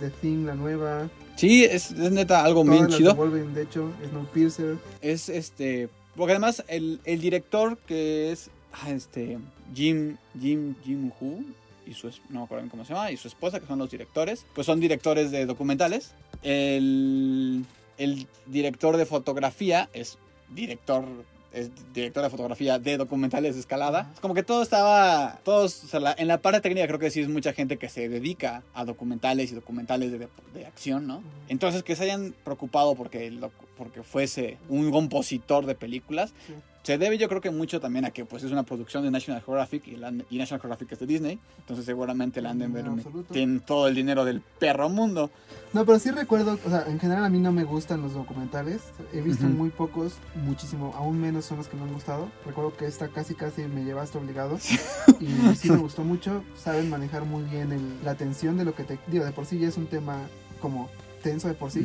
[0.00, 1.08] The Thing, la nueva.
[1.38, 3.14] Sí, es, es neta algo Todas bien chido.
[3.30, 4.76] de hecho, Snowpiercer.
[5.00, 5.88] Es este.
[6.16, 8.50] Porque además el, el director que es.
[8.72, 9.38] ah, este.
[9.74, 10.16] Jim.
[10.40, 10.74] Jim.
[10.84, 11.44] Jim Hu.
[11.86, 13.12] Y su, no me acuerdo cómo se llama.
[13.12, 14.44] Y su esposa, que son los directores.
[14.54, 16.12] Pues son directores de documentales.
[16.42, 17.64] El.
[17.98, 20.18] El director de fotografía es
[20.50, 21.04] director.
[21.52, 24.10] Es director de fotografía de documentales de escalada.
[24.12, 25.38] Es como que todo estaba.
[25.44, 25.82] Todos.
[25.84, 28.08] o sea, la- en la parte técnica creo que sí es mucha gente que se
[28.08, 31.22] dedica a documentales y documentales de, de acción, ¿no?
[31.48, 33.32] Entonces que se hayan preocupado porque,
[33.78, 36.54] porque fuese un compositor de películas, Sí.
[36.88, 39.42] Se debe yo creo que mucho también a que pues es una producción de National
[39.44, 42.72] Geographic y, la- y National Geographic es de Disney, entonces seguramente la han de En
[42.72, 43.34] ver, absoluto.
[43.34, 45.30] tienen todo el dinero del perro mundo.
[45.74, 48.80] No, pero sí recuerdo, o sea, en general a mí no me gustan los documentales.
[49.12, 50.14] He visto muy pocos,
[50.46, 52.30] muchísimo, aún menos son los que me han gustado.
[52.46, 54.56] Recuerdo que esta casi casi me llevaste obligado.
[55.20, 56.42] y sí me gustó mucho.
[56.56, 59.26] Saben manejar muy bien el- la tensión de lo que te digo.
[59.26, 60.16] De por sí ya es un tema
[60.62, 60.88] como
[61.22, 61.84] tenso de por sí.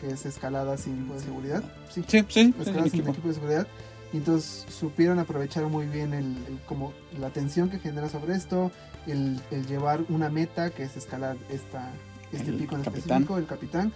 [0.00, 1.62] Que es escalada sin equipo de seguridad.
[1.90, 3.10] Sí, Sí, sí, escalada sin equipo.
[3.10, 3.66] equipo de seguridad.
[4.14, 8.70] Y entonces supieron aprovechar muy bien el, el- como la tensión que genera sobre esto,
[9.08, 11.90] el, el llevar una meta que es escalar esta,
[12.32, 13.02] este pico en capitán.
[13.22, 13.92] específico, el capitán.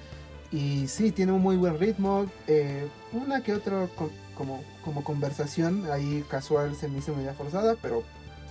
[0.51, 2.27] Y sí, tiene un muy buen ritmo.
[2.49, 7.77] eh, una que otra co- como, como conversación ahí casual se me hizo media forzada,
[7.81, 8.03] pero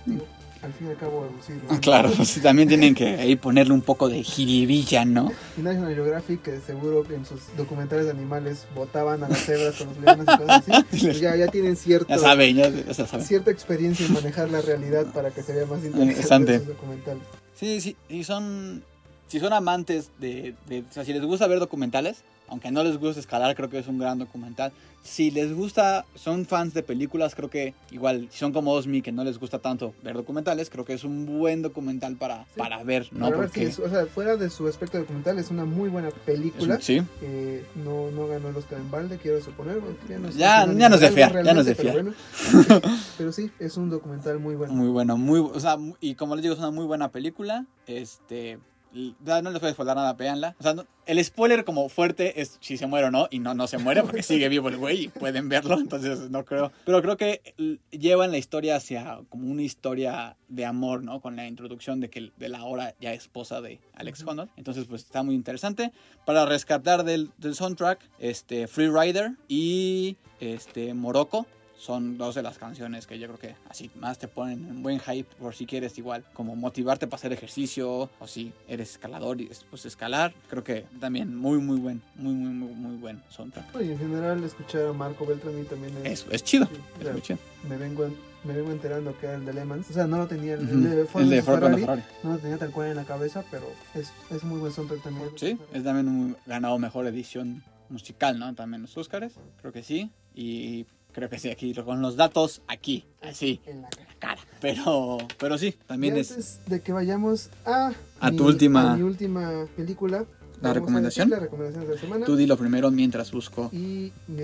[0.06, 0.24] digo,
[0.62, 1.52] al fin y al cabo sí.
[1.52, 1.74] ¿no?
[1.74, 5.30] Ah, Claro, sí, también tienen que ahí ponerle un poco de jiribilla, ¿no?
[5.56, 9.76] Y National Geographic, que seguro que en sus documentales de animales botaban a las cebras
[9.76, 12.92] con los leones y cosas así, pues ya, ya tienen cierto, Ya saben, ya, ya
[12.94, 13.24] saben.
[13.24, 16.54] cierta experiencia en manejar la realidad para que se vea más Interesante.
[16.54, 17.22] interesante sus documentales.
[17.54, 18.82] Sí, sí, si son,
[19.28, 22.96] si son amantes de, de- o sea, si les gusta ver documentales, aunque no les
[22.98, 24.72] gusta escalar, creo que es un gran documental.
[25.02, 29.10] Si les gusta, son fans de películas, creo que igual, si son como Osmi, que
[29.10, 32.50] no les gusta tanto ver documentales, creo que es un buen documental para, Sí.
[32.58, 33.30] para ver, ¿no?
[33.32, 36.78] Porque es- o sea, fuera de su aspecto documental, es una muy buena un- película.
[36.80, 39.80] sí, Eh, no, no ganó el Oscar en balde, quiero suponer.
[40.08, 42.82] Ya, no Ya- ya nos de algo fiar, ya nos de realmente, Pero, bueno.
[43.18, 44.74] pero sí, es un documental muy bueno.
[44.74, 48.58] muy bueno, muy, o sea, y como les digo, es una muy buena película, este...
[48.92, 50.56] No les voy a spoiler nada, véanla.
[50.58, 53.54] O sea, no- el spoiler como fuerte es si se muere o no, y no,
[53.54, 56.70] no se muere porque sigue vivo el güey y pueden verlo, entonces no creo.
[56.84, 57.54] Pero creo que
[57.90, 61.20] llevan la historia hacia como una historia de amor, ¿no?
[61.20, 64.22] Con la introducción de que de la ahora ya esposa de Alex.
[64.26, 64.50] Honnold.
[64.56, 65.92] Entonces, pues está muy interesante.
[66.26, 71.46] Para rescatar del, del soundtrack, este, Free Rider y este, Morocco
[71.78, 74.98] son dos de las canciones que yo creo que así más te ponen en buen
[74.98, 79.48] hype por si quieres igual como motivarte para hacer ejercicio o si eres escalador y
[79.70, 83.92] pues escalar creo que también muy muy buen muy muy muy, muy buen soundtrack Oye,
[83.92, 86.24] en general, escuchar a Marco Beltrami también es.
[86.24, 87.38] es, es chido sí, es sea, muy chido
[87.68, 89.90] me vengo en- me vengo enterando que era el de Le Mans.
[89.90, 90.74] O sea, no lo tenía el, Ujú.
[90.74, 93.04] el de Ford el de Ford Ferrari, Ferrari No lo tenía tal cual en la
[93.04, 95.28] cabeza, pero es, es muy buen soundtrack también.
[95.36, 100.10] sí es también un ganado mejor edición musical no también los Oscars creo que sí
[100.36, 104.06] y creo que sí aquí con los datos aquí así En la cara.
[104.18, 108.92] cara pero pero sí también y es antes de que vayamos a, A tu última-
[108.92, 111.28] a mi última película, vamos a recomendación?
[111.30, 112.26] decir La recomendación de la semana.
[112.26, 114.42] tú di lo primero mientras busco Y mi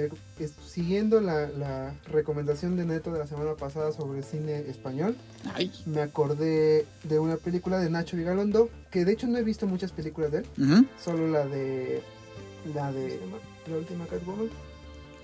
[0.69, 5.17] siguiendo la, la recomendación de Neto de la semana pasada sobre cine español,
[5.55, 9.67] ay me acordé de una película de Nacho Vigalondo, que de hecho no he visto
[9.67, 10.47] muchas películas de él,
[11.03, 12.03] solo la de
[12.75, 13.19] la de
[13.71, 14.49] la última Catwoman,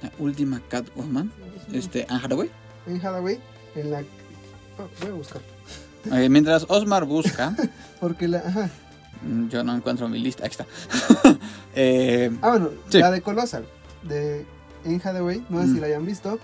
[0.03, 1.31] La última Catwoman.
[1.73, 2.51] Este, Anne Hathaway.
[2.87, 3.39] en Hathaway,
[3.77, 3.99] en la
[4.77, 5.43] fuck, voy a buscar
[6.13, 7.55] Eh, mientras Osmar busca,
[8.01, 8.71] porque la ajá.
[9.23, 10.47] mm, yo no encuentro mi lista.
[10.47, 10.67] Aquí está.
[11.75, 12.99] Eh, Ah, bueno, Sí.
[12.99, 13.65] la de Colossal,
[14.03, 14.45] de
[14.85, 15.75] Anne Hathaway, no sé Mm.
[15.75, 16.39] si la hayan visto,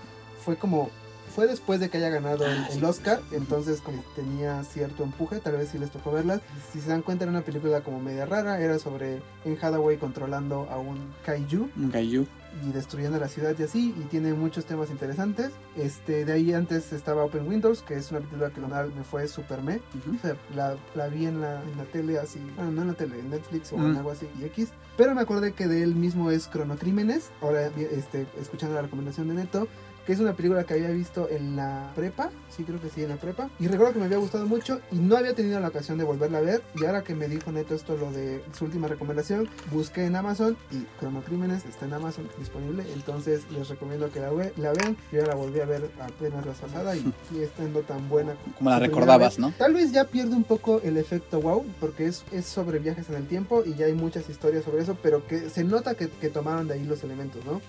[0.45, 0.89] fue como,
[1.35, 2.85] fue después de que haya ganado el, Ah, el sí.
[2.85, 6.39] Oscar, entonces como tenía cierto empuje, tal vez si les tocó verla.
[6.71, 10.69] Si se dan cuenta era una película como media rara, era sobre Anne Hathaway controlando
[10.71, 12.25] a un kaiju un Kaiju.
[12.65, 15.51] Y destruyendo la ciudad y así, y tiene muchos temas interesantes.
[15.75, 19.27] Este, de ahí antes estaba Open Windows, que es una película que lo me fue
[19.27, 19.75] super me.
[19.77, 20.15] Ujú.
[20.15, 22.93] O sea, la, la vi en la, en la tele así, bueno, no en la
[22.93, 24.69] tele, en Netflix o en algo así, y X.
[24.97, 29.35] Pero me acordé que de él mismo es Cronocrímenes, ahora este, escuchando la recomendación de
[29.35, 29.67] Neto,
[30.07, 33.09] que es una película que había visto en la prepa, sí creo que sí, en
[33.09, 35.97] la prepa, y recuerdo que me había gustado mucho y no había tenido la ocasión
[35.97, 38.87] de volverla a ver, y ahora que me dijo Neto esto, lo de su última
[38.87, 44.29] recomendación, busqué en Amazon y Cronocrímenes está en Amazon disponible, entonces les recomiendo que la,
[44.29, 47.81] ve- la vean, yo ya la volví a ver apenas la pasada y sigue estando
[47.81, 49.37] tan buena Como la recordabas.
[49.37, 49.51] ¿no?
[49.57, 53.15] Tal vez ya pierde un poco el efecto wow, porque es, es sobre viajes en
[53.15, 56.29] el tiempo y ya hay muchas historias sobre eso, pero que se nota que, que
[56.29, 57.59] tomaron de ahí los elementos, ¿no?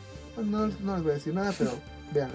[0.41, 1.73] No, no les voy a decir nada, pero
[2.13, 2.31] vean,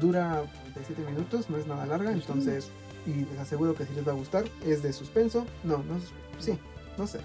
[0.00, 0.42] dura
[0.74, 2.68] 37 minutos, no es nada larga, entonces,
[3.06, 4.44] y les aseguro que sí les va a gustar.
[4.64, 6.12] Es de suspenso, no, no, es-
[6.44, 6.58] sí,
[6.98, 7.18] no sé,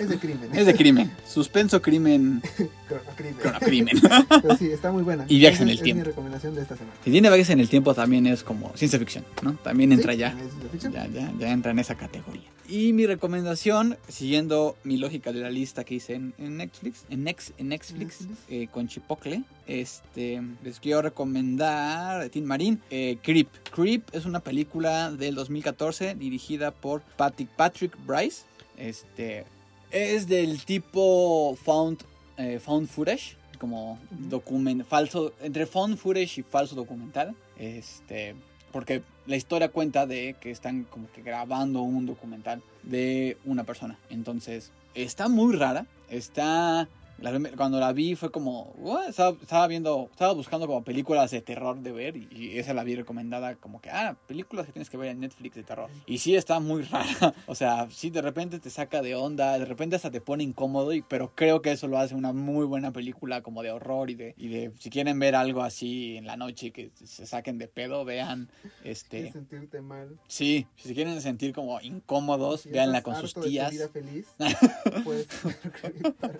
[0.00, 0.50] es de crimen.
[0.54, 1.10] Es de crimen.
[1.28, 2.42] Suspenso, crimen,
[2.88, 3.34] Crono- crimen.
[3.40, 3.96] crono, crimen.
[4.42, 5.24] Pero sí, está muy buena.
[5.28, 6.00] Y viajes en el es, tiempo.
[6.02, 6.96] Es mi recomendación de esta semana.
[7.04, 9.54] Si tiene viajes en el tiempo también es como ciencia ficción, ¿no?
[9.54, 10.28] También entra Sí, ya.
[10.30, 10.92] también es ciencia ficción.
[10.92, 12.42] Ya, ya, ya entra en esa categoría.
[12.66, 17.24] Y mi recomendación, siguiendo mi lógica de la lista que hice en, en Netflix, en,
[17.26, 18.38] Nex- en Netflix, Netflix.
[18.48, 23.48] eh, con Chipocle, este, les quiero recomendar de Tim Marín, eh, Creep.
[23.74, 28.44] Creep es una película del 2014 dirigida por Patrick, Patrick Bryce.
[28.76, 29.44] Este,
[29.90, 32.02] es del tipo found,
[32.36, 37.34] eh, found footage, como document, falso, entre found footage y falso documental.
[37.58, 38.34] Este,
[38.72, 43.98] porque la historia cuenta de que están como que grabando un documental de una persona.
[44.10, 45.86] Entonces, está muy rara.
[46.10, 49.08] Está La cuando la vi fue como, "What?".
[49.08, 52.84] estaba, estaba viendo, estaba buscando como películas de terror de ver y, y esa la
[52.84, 55.88] vi recomendada como que, ah, películas que tienes que ver en Netflix de terror.
[56.06, 59.64] Y sí está muy rara, o sea, sí de repente te saca de onda, de
[59.64, 62.92] repente hasta te pone incómodo, y, pero creo que eso lo hace una muy buena
[62.92, 66.36] película como de horror y de, y de si quieren ver algo así en la
[66.36, 68.48] noche que se saquen de pedo, vean
[68.82, 69.32] este...
[69.32, 70.18] Sentirte mal.
[70.28, 73.70] Sí, si quieren sentir como incómodos, Si estás con sus tías.
[73.70, 74.26] vida feliz,
[75.04, 75.28] puedes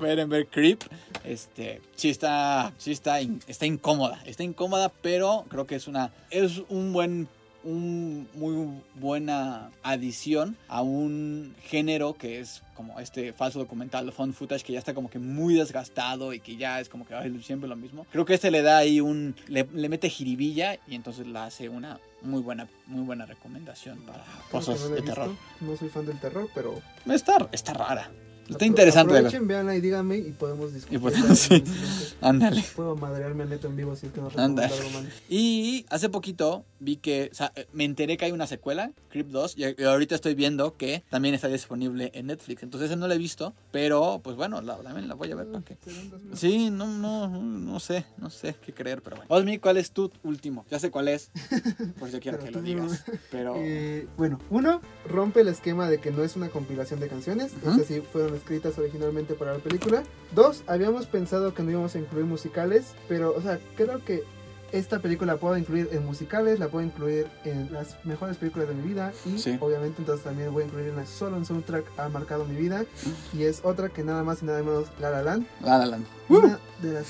[0.00, 0.82] ver ver Creep.
[1.24, 4.22] Este, sí está, sí está, in- está incómoda.
[4.24, 7.28] Está incómoda, pero creo que es una, es un buen,
[7.64, 14.64] un muy buena adición a un género que es como este falso documental, found footage,
[14.64, 17.68] que ya está como que muy desgastado y que ya es como que ay, siempre
[17.68, 18.06] lo mismo.
[18.10, 21.68] Creo que este le da ahí un, le, le mete jiribilla y entonces la hace
[21.68, 25.30] una muy buena, muy buena recomendación para que cosas no de visto, terror.
[25.60, 28.10] No soy fan del terror, pero Está, está rara.
[28.48, 29.14] Está interesante.
[29.16, 31.00] Aprovechen, veanla y díganme y podemos discutir.
[31.00, 31.64] podemos- ya sí.
[32.20, 32.64] Ándale.
[32.76, 35.10] Puedo madrearme a Neto en vivo si es que no mal.
[35.28, 39.54] Y hace poquito vi que, o sea, me enteré que hay una secuela, Creep 2,
[39.56, 42.62] y y ahorita estoy viendo que también está disponible en Netflix.
[42.62, 45.46] Entonces esa no la he visto, pero pues bueno, la, también la voy a ver
[45.46, 46.38] para más.
[46.38, 49.34] Sí, no, no, no sé, no sé qué creer, pero bueno.
[49.34, 50.64] Osmi, ¿cuál es tu último?
[50.70, 51.30] Ya sé cuál es,
[51.98, 53.04] por si quiero que lo digas.
[53.30, 57.52] Pero Eh, bueno, uno, rompe el esquema de que no es una compilación de canciones.
[57.62, 57.70] Ujú.
[57.70, 60.02] Estas sí fueron escritas originalmente para la película.
[60.34, 64.22] Dos, habíamos pensado que no íbamos a incluir musicales, pero, o sea, creo que
[64.78, 68.74] esta película la puedo incluir en musicales, la puedo incluir en las mejores películas de
[68.74, 69.56] mi vida y Sí.
[69.60, 72.84] obviamente entonces también voy a incluir en la solo en soundtrack ha marcado mi vida
[73.32, 76.04] y es otra que nada más y nada menos La La Land, La La Land.
[76.28, 77.06] una de las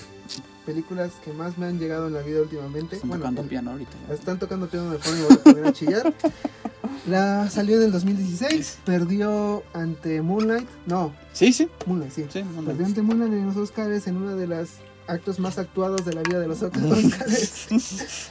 [0.66, 2.96] películas que más me han llegado en la vida últimamente.
[2.96, 3.92] Están Bueno, tocando el- piano ahorita.
[4.12, 6.14] están tocando piano de fondo y voy a poner a chillar.
[7.06, 10.66] La salió en el 2016, perdió ante Moonlight.
[10.86, 12.22] No, Sí, sí, Moonlight, sí.
[12.64, 14.68] Perdió ante Moonlight en los Oscars en uno de los
[15.06, 17.68] actos más actuados de la vida de los Oscars.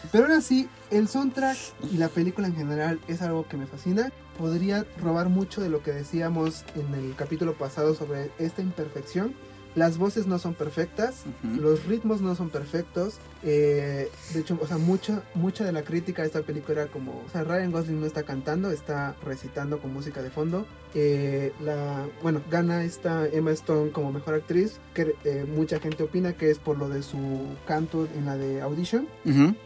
[0.12, 1.58] Pero aún así, el soundtrack
[1.92, 4.12] y la película en general es algo que me fascina.
[4.38, 9.36] Podría robar mucho de lo que decíamos en el capítulo pasado sobre esta imperfección.
[9.76, 11.24] Las voces no son perfectas,
[11.60, 13.18] los ritmos no son perfectos.
[13.42, 17.24] eh, de hecho, o sea, mucha, mucha de la crítica de esta película era como,
[17.26, 20.66] o sea, Ryan Gosling no está cantando, está recitando con música de fondo.
[20.96, 26.34] Eh, la, bueno, gana esta Emma Stone como mejor actriz, que eh, mucha gente opina
[26.34, 27.18] que es por lo de su
[27.66, 29.08] canto en la de Audition,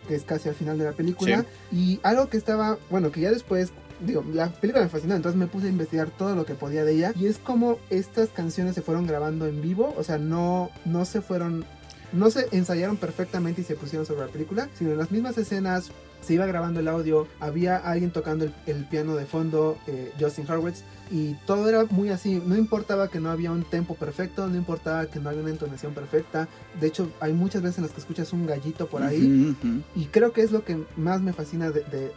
[0.08, 1.46] que es casi al final de la película.
[1.72, 5.48] Y algo que estaba, bueno, que ya después digo, la película me fascinó, entonces me
[5.48, 7.14] puse a investigar todo lo que podía de ella.
[7.16, 11.22] Y es como estas canciones se fueron grabando en vivo, o sea, no, no se
[11.22, 11.66] fueron,
[12.14, 15.92] no se ensayaron perfectamente y se pusieron sobre la película, sino en las mismas escenas
[16.28, 20.46] se iba grabando el audio, había alguien tocando el, el piano de fondo, eh, Justin
[20.52, 24.58] Hurwitz, y todo era muy así, no importaba que no había un tempo perfecto, no
[24.58, 26.50] importaba que no había una entonación perfecta,
[26.82, 29.56] de hecho hay muchas veces en las que escuchas un gallito por ahí,
[29.96, 32.14] y creo que es lo que más me fascina de, de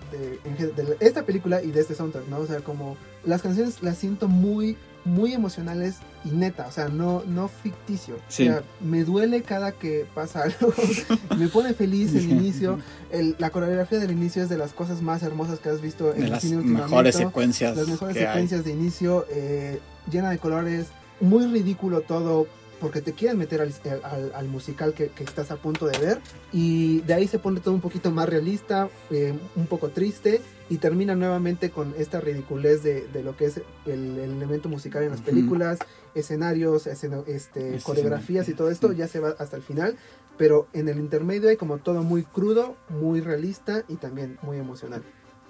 [0.99, 2.41] esta película y de este soundtrack, ¿no?
[2.41, 7.23] O sea, como las canciones las siento muy, muy emocionales y neta, o sea, no,
[7.27, 8.17] no ficticio.
[8.29, 8.49] Sí.
[8.49, 10.73] O sea, me duele cada que pasa algo,
[11.39, 12.79] me pone feliz el inicio.
[13.11, 16.19] El- la coreografía del inicio es de las cosas más hermosas que has visto en
[16.21, 16.91] De el las cine últimamente.
[16.91, 17.77] mejores secuencias.
[17.77, 18.27] Las mejores que hay.
[18.29, 20.87] secuencias de inicio, eh, llena de colores,
[21.21, 22.47] muy ridículo todo,
[22.81, 23.73] porque te quieren meter al,
[24.05, 26.21] al- al musical que, que estás a punto de ver.
[26.53, 30.79] Y de ahí se pone todo un poquito más realista, eh, un poco triste, y
[30.79, 35.11] termina nuevamente con esta ridiculez de, de lo que es el, el elemento musical en
[35.11, 35.79] las películas,
[36.15, 39.97] escenarios, escena- este, Escena- coreografías y todo esto, ya se va hasta el final.
[40.39, 45.03] Pero en el intermedio hay como todo muy crudo, muy realista y también muy emocional.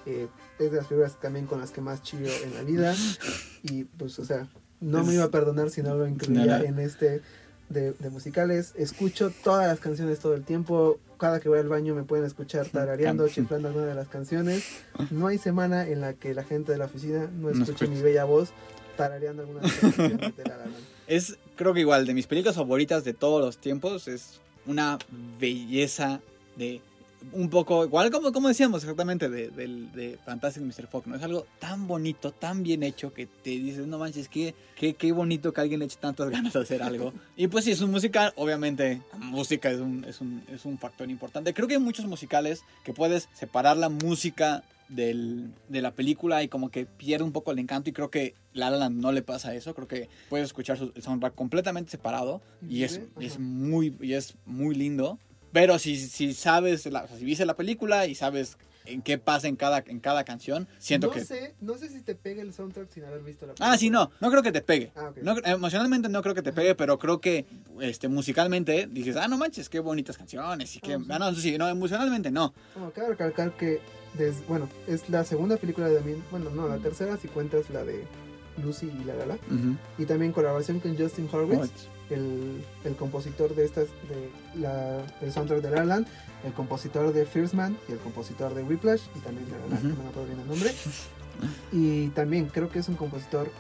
[0.07, 0.27] Eh,
[0.59, 2.95] es de las figuras también con las que más chillo en la vida.
[3.63, 4.49] Y pues, o sea,
[4.81, 6.65] no me Es- iba a perdonar si no lo incluía Nada.
[6.65, 7.21] en este
[7.69, 8.73] de, de musicales.
[8.75, 10.99] Escucho todas las canciones todo el tiempo.
[11.21, 14.65] Cada que voy al baño me pueden escuchar tarareando, chiflando alguna de las canciones.
[15.11, 18.25] No hay semana en la que la gente de la oficina no escuche mi bella
[18.25, 18.53] voz
[18.97, 20.85] tarareando alguna de las canciones de La La Land.
[21.07, 24.99] Es, creo que igual, de mis películas favoritas de todos los tiempos, es una
[25.39, 26.21] belleza
[26.57, 26.81] de
[27.33, 30.87] un poco, igual como, como decíamos exactamente de, del- de Fantastic Mr.
[30.87, 31.17] Fox, ¿no?
[31.17, 35.13] Es algo tan bonito, tan bien hecho que te dices, no manches, qué, qué, qué
[35.13, 37.13] bonito que alguien le eche tantas ganas de hacer algo.
[37.37, 41.11] Y pues si es un musical, obviamente, música es un, es un, es un factor
[41.11, 41.53] importante.
[41.55, 46.49] Creo que hay muchos musicales que puedes separar la música del, de la película y
[46.49, 49.23] como que pierde un poco el encanto y creo que La La Land no le
[49.23, 53.95] pasa eso, creo que puedes escuchar su el soundtrack completamente separado y es, es muy
[54.01, 55.21] y es muy lindo,
[55.53, 59.19] pero si, si sabes, la- o sea, si viste la película y sabes en qué
[59.19, 60.67] pasa en cada, en cada canción.
[60.79, 61.25] Siento no que...
[61.25, 64.11] sé, no sé si te pegue el soundtrack sin haber visto la Ah, sí, no,
[64.21, 64.91] no creo que te pegue.
[64.97, 65.19] Ah, ok.
[65.19, 67.45] No, emocionalmente no creo que te pegue, pero creo que
[67.81, 70.75] este, musicalmente dices, ah, no manches, qué bonitas canciones.
[70.77, 71.07] Y que, Ah, sí.
[71.11, 72.55] ah, no, sí, no, emocionalmente no.
[72.75, 73.81] Bueno, cabe recalcar que,
[74.49, 78.03] bueno, es la segunda película de David, bueno, no, la tercera si cuentas la de
[78.63, 79.39] Lucy y la Lala.
[79.99, 81.71] Y también colaboración con Justin Horwitz,
[82.11, 86.07] el, el compositor de estas, de la, del soundtrack de La La Land,
[86.45, 89.79] el compositor de First Man y el compositor de Whiplash, y también La La Land,
[89.87, 89.97] Ujú.
[89.97, 90.73] no me acuerdo bien el nombre.
[91.73, 93.51] Y también creo que es un compositor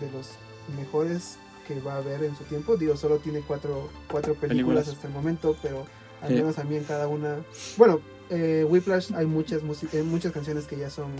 [0.00, 0.30] de los
[0.78, 1.36] mejores
[1.66, 2.76] que va a haber en su tiempo.
[2.76, 4.88] Digo, solo tiene cuatro, cuatro películas, Películas.
[4.88, 5.84] hasta el momento, pero
[6.22, 6.34] al Sí.
[6.34, 7.36] menos a mí en cada una...
[7.76, 9.60] Bueno, eh, Whiplash hay muchas,
[9.92, 11.10] eh, muchas canciones que ya son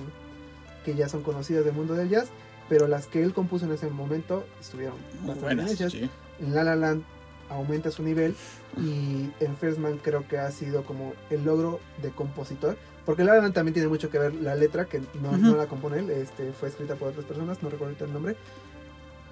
[0.85, 2.29] que ya son conocidas del mundo del jazz,
[2.69, 5.93] pero las que él compuso en ese momento estuvieron Muy bastante buenas, hechas.
[5.93, 6.09] sí.
[6.41, 7.03] En La La Land
[7.51, 8.35] aumenta su nivel
[8.77, 12.77] y en First Man creo que ha sido como el logro de compositor,
[13.07, 15.67] porque La La Land también tiene mucho que ver la letra que no, no la
[15.67, 18.37] compone él, este, fue escrita por otras personas, no recuerdo el nombre.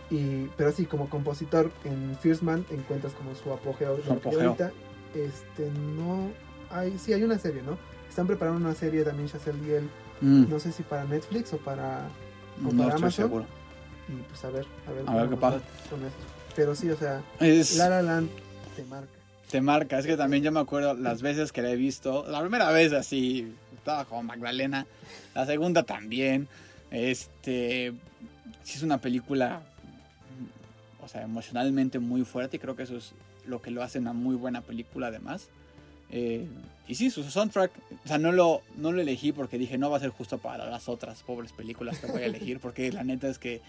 [0.08, 3.98] Y, pero sí, como compositor en First Man encuentras como su apogeo.
[4.04, 4.40] Su apogeo.
[4.50, 4.70] ahorita
[5.14, 6.30] este, no
[6.70, 7.76] hay, sí hay una serie, ¿no?
[8.08, 9.88] Están preparando una serie también Chazelle y él,
[10.22, 12.08] Mm, no sé si para Netflix o para
[12.62, 13.10] no o para estoy Amazon.
[13.26, 13.46] seguro.
[14.08, 15.58] y pues a ver, a ver, A ver qué pasa.
[15.90, 16.14] con eso.
[16.56, 18.30] Pero sí, o sea, Es, La La Land
[18.74, 19.12] te marca.
[19.50, 22.26] te marca, es que también yo me acuerdo las veces que la he visto.
[22.28, 24.86] La primera vez así, estaba con Magdalena.
[25.34, 26.48] La segunda también.
[26.90, 27.92] Este,
[28.64, 29.60] sí es una película,
[31.04, 33.12] o sea, emocionalmente muy fuerte y creo que eso es
[33.46, 35.48] lo que lo hace una muy buena película además.
[36.10, 36.46] Eh,
[36.88, 37.72] y sí, su soundtrack,
[38.04, 40.70] o sea, no lo, no lo elegí porque dije no va a ser justo para
[40.70, 43.60] las otras pobres películas que voy a elegir, porque la neta es que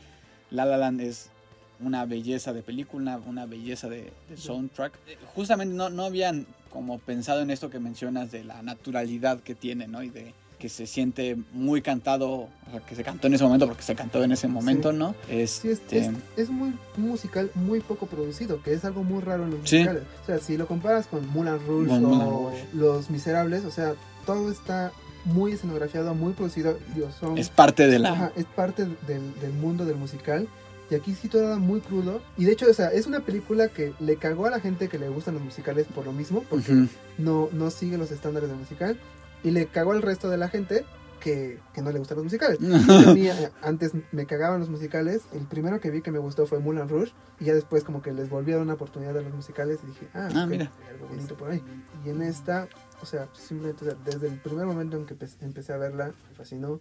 [0.52, 1.32] La La Land es
[1.80, 4.94] una belleza de película, una belleza de, de soundtrack.
[5.08, 9.56] Eh, Justamente no, no habían como pensado en esto que mencionas de la naturalidad que
[9.56, 10.04] tiene, ¿no?
[10.04, 13.68] Y de que se siente muy cantado, o sea, que se cantó en ese momento
[13.68, 15.14] porque se cantó en ese momento, ¿no?
[15.28, 19.44] Sí, es, Este, es, es muy musical muy poco producido, que es algo muy raro
[19.44, 19.78] en los Sí.
[19.78, 20.04] musicales.
[20.24, 22.66] O sea, si lo comparas con Moulin Rouge o Moulin Rouge.
[22.74, 23.94] Los Miserables, o sea,
[24.26, 24.92] todo está
[25.26, 26.80] muy escenografiado, muy producido.
[26.96, 28.14] Digo, son, es parte de la...
[28.14, 30.48] Ajá, es parte del, del mundo del musical.
[30.90, 32.22] Y aquí sí todo era muy crudo.
[32.38, 34.98] Y de hecho, o sea, es una película que le cagó a la gente que
[34.98, 36.88] le gustan los musicales por lo mismo, porque Ujú.
[37.18, 38.98] no, no sigue los estándares del musical.
[39.44, 40.86] Y le cagó al resto de la gente
[41.20, 42.58] que, que no le gustan los musicales.
[43.08, 43.28] A mí,
[43.62, 45.24] antes me cagaban los musicales.
[45.34, 47.12] El primero que vi que me gustó fue Moulin Rouge.
[47.40, 49.88] Y ya después como que les volví a dar una oportunidad a los musicales y
[49.88, 50.72] dije, ah, Ah, ok, mira.
[50.88, 51.62] hay algo bonito por ahí.
[52.06, 52.68] Y en esta,
[53.02, 56.14] o sea, simplemente o sea, desde el primer momento en que empe- empecé a verla,
[56.30, 56.80] me fascinó.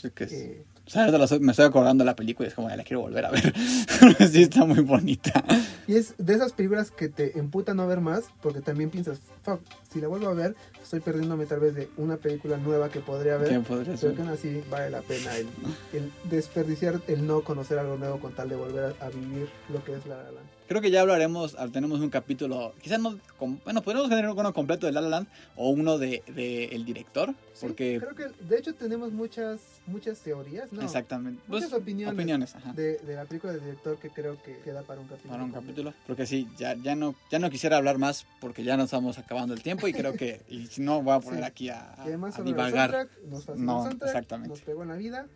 [0.00, 2.76] Sí, que es- Eh, estoy- me estoy acordando de la película y es como, ya
[2.76, 3.52] la quiero volver a ver.
[4.32, 5.44] sí, está muy bonita.
[5.86, 9.60] y es de esas películas que te emputa no ver más, porque también piensas, fuck,
[9.92, 13.36] si la vuelvo a ver, estoy perdiéndome tal vez de una película nueva que podría
[13.36, 13.48] ver.
[13.50, 15.46] ¿Qué podría Pero que aún así vale la pena el,
[15.92, 19.84] el desperdiciar, el no conocer algo nuevo con tal de volver a, a vivir lo
[19.84, 20.40] que es La La.
[20.70, 23.18] Creo que ya hablaremos, tenemos un capítulo, quizás no,
[23.64, 27.34] bueno, podríamos tener uno completo de La La Land o uno de, de el director,
[27.54, 29.58] Sí, porque creo que de hecho tenemos muchas
[29.88, 30.80] muchas teorías, ¿no?
[30.82, 34.58] exactamente, Muchas pues, opiniones, opiniones, ajá, De, de la película del director que creo que
[34.60, 35.32] queda para un capítulo.
[35.32, 38.76] para un capítulo, porque sí, ya, ya no, ya no quisiera hablar más porque ya
[38.76, 41.46] nos estamos acabando el tiempo y creo que, y si no voy a poner Sí.
[41.46, 43.08] aquí a, a el divagar.
[43.28, 44.50] nos fascinó No, el exactamente.
[44.50, 45.26] nos pegó en la vida,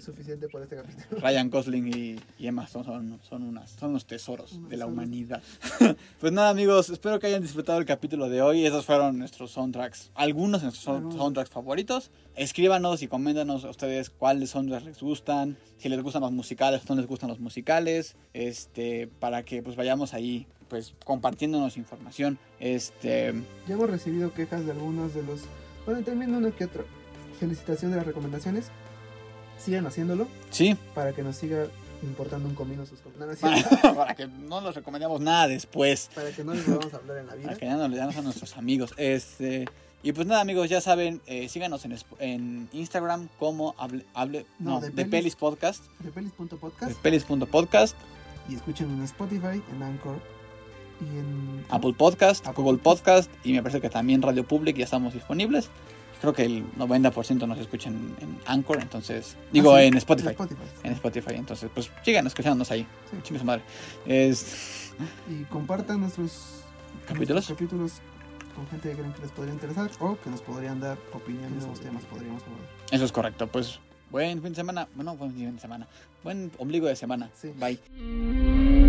[0.00, 1.20] suficiente por este capítulo.
[1.20, 4.92] Ryan Gosling y, y Emma Stone son, son, unas, son unos tesoros de la Son-
[4.94, 5.42] humanidad.
[6.20, 8.64] pues nada, amigos, espero que hayan disfrutado el capítulo de hoy.
[8.66, 12.10] Esos fueron nuestros soundtracks, algunos de nuestros soundtracks favoritos.
[12.36, 16.96] Escríbanos y coméntanos a ustedes cuáles soundtracks les gustan, si les gustan los musicales, no
[16.96, 22.38] les gustan los musicales, este, para que pues vayamos ahí pues compartiéndonos información.
[22.58, 23.32] Este,
[23.68, 25.42] Ya hemos recibido quejas de algunos de los.
[25.86, 26.84] Bueno, también uno que otro.
[27.38, 28.70] Felicitación de las recomendaciones.
[29.58, 31.66] Sigan haciéndolo sí, para que nos siga
[32.02, 33.38] importando un comino sus comentarios.
[33.38, 33.94] Cierto.
[33.96, 36.10] para que no nos recomendamos nada después.
[36.14, 37.46] para que no les vamos a hablar en la vida.
[37.46, 38.94] Para que ya no, ya no son nuestros amigos.
[38.96, 39.66] Este,
[40.02, 44.72] y pues nada, amigos, ya saben, eh, síganos en, en Instagram como hable, hable No,
[44.72, 45.10] no, de de, pelis.
[45.10, 47.96] Pelis Podcast, De pelis.podcast de pelis.podcast,
[48.48, 50.18] y escuchen en Spotify, en Anchor
[51.00, 54.84] y en Apple Podcast, Apple Google Podcast y me parece que también Radio Public ya
[54.84, 55.70] estamos disponibles.
[56.24, 60.28] Creo que el 90% nos escuchan en Anchor, entonces digo Ah, sí, en Spotify.
[60.28, 60.62] En Spotify.
[60.84, 62.86] En Spotify, entonces pues sigan escuchándonos ahí.
[63.10, 63.16] Sí.
[63.22, 63.62] Chingue su madre.
[64.06, 64.92] Es,
[65.30, 66.62] Y compartan nuestros
[67.06, 67.48] ¿Capítulos?
[67.48, 67.92] nuestros capítulos
[68.54, 71.80] con gente que creen que les podría interesar o que nos podrían dar opiniones los
[71.80, 72.66] temas podríamos abordar.
[72.90, 73.46] eso es correcto.
[73.48, 74.88] Pues buen fin de semana.
[74.94, 75.86] Bueno, buen fin de semana.
[76.22, 77.30] Buen ombligo de semana.
[77.34, 77.52] Sí.
[77.58, 78.83] Bye.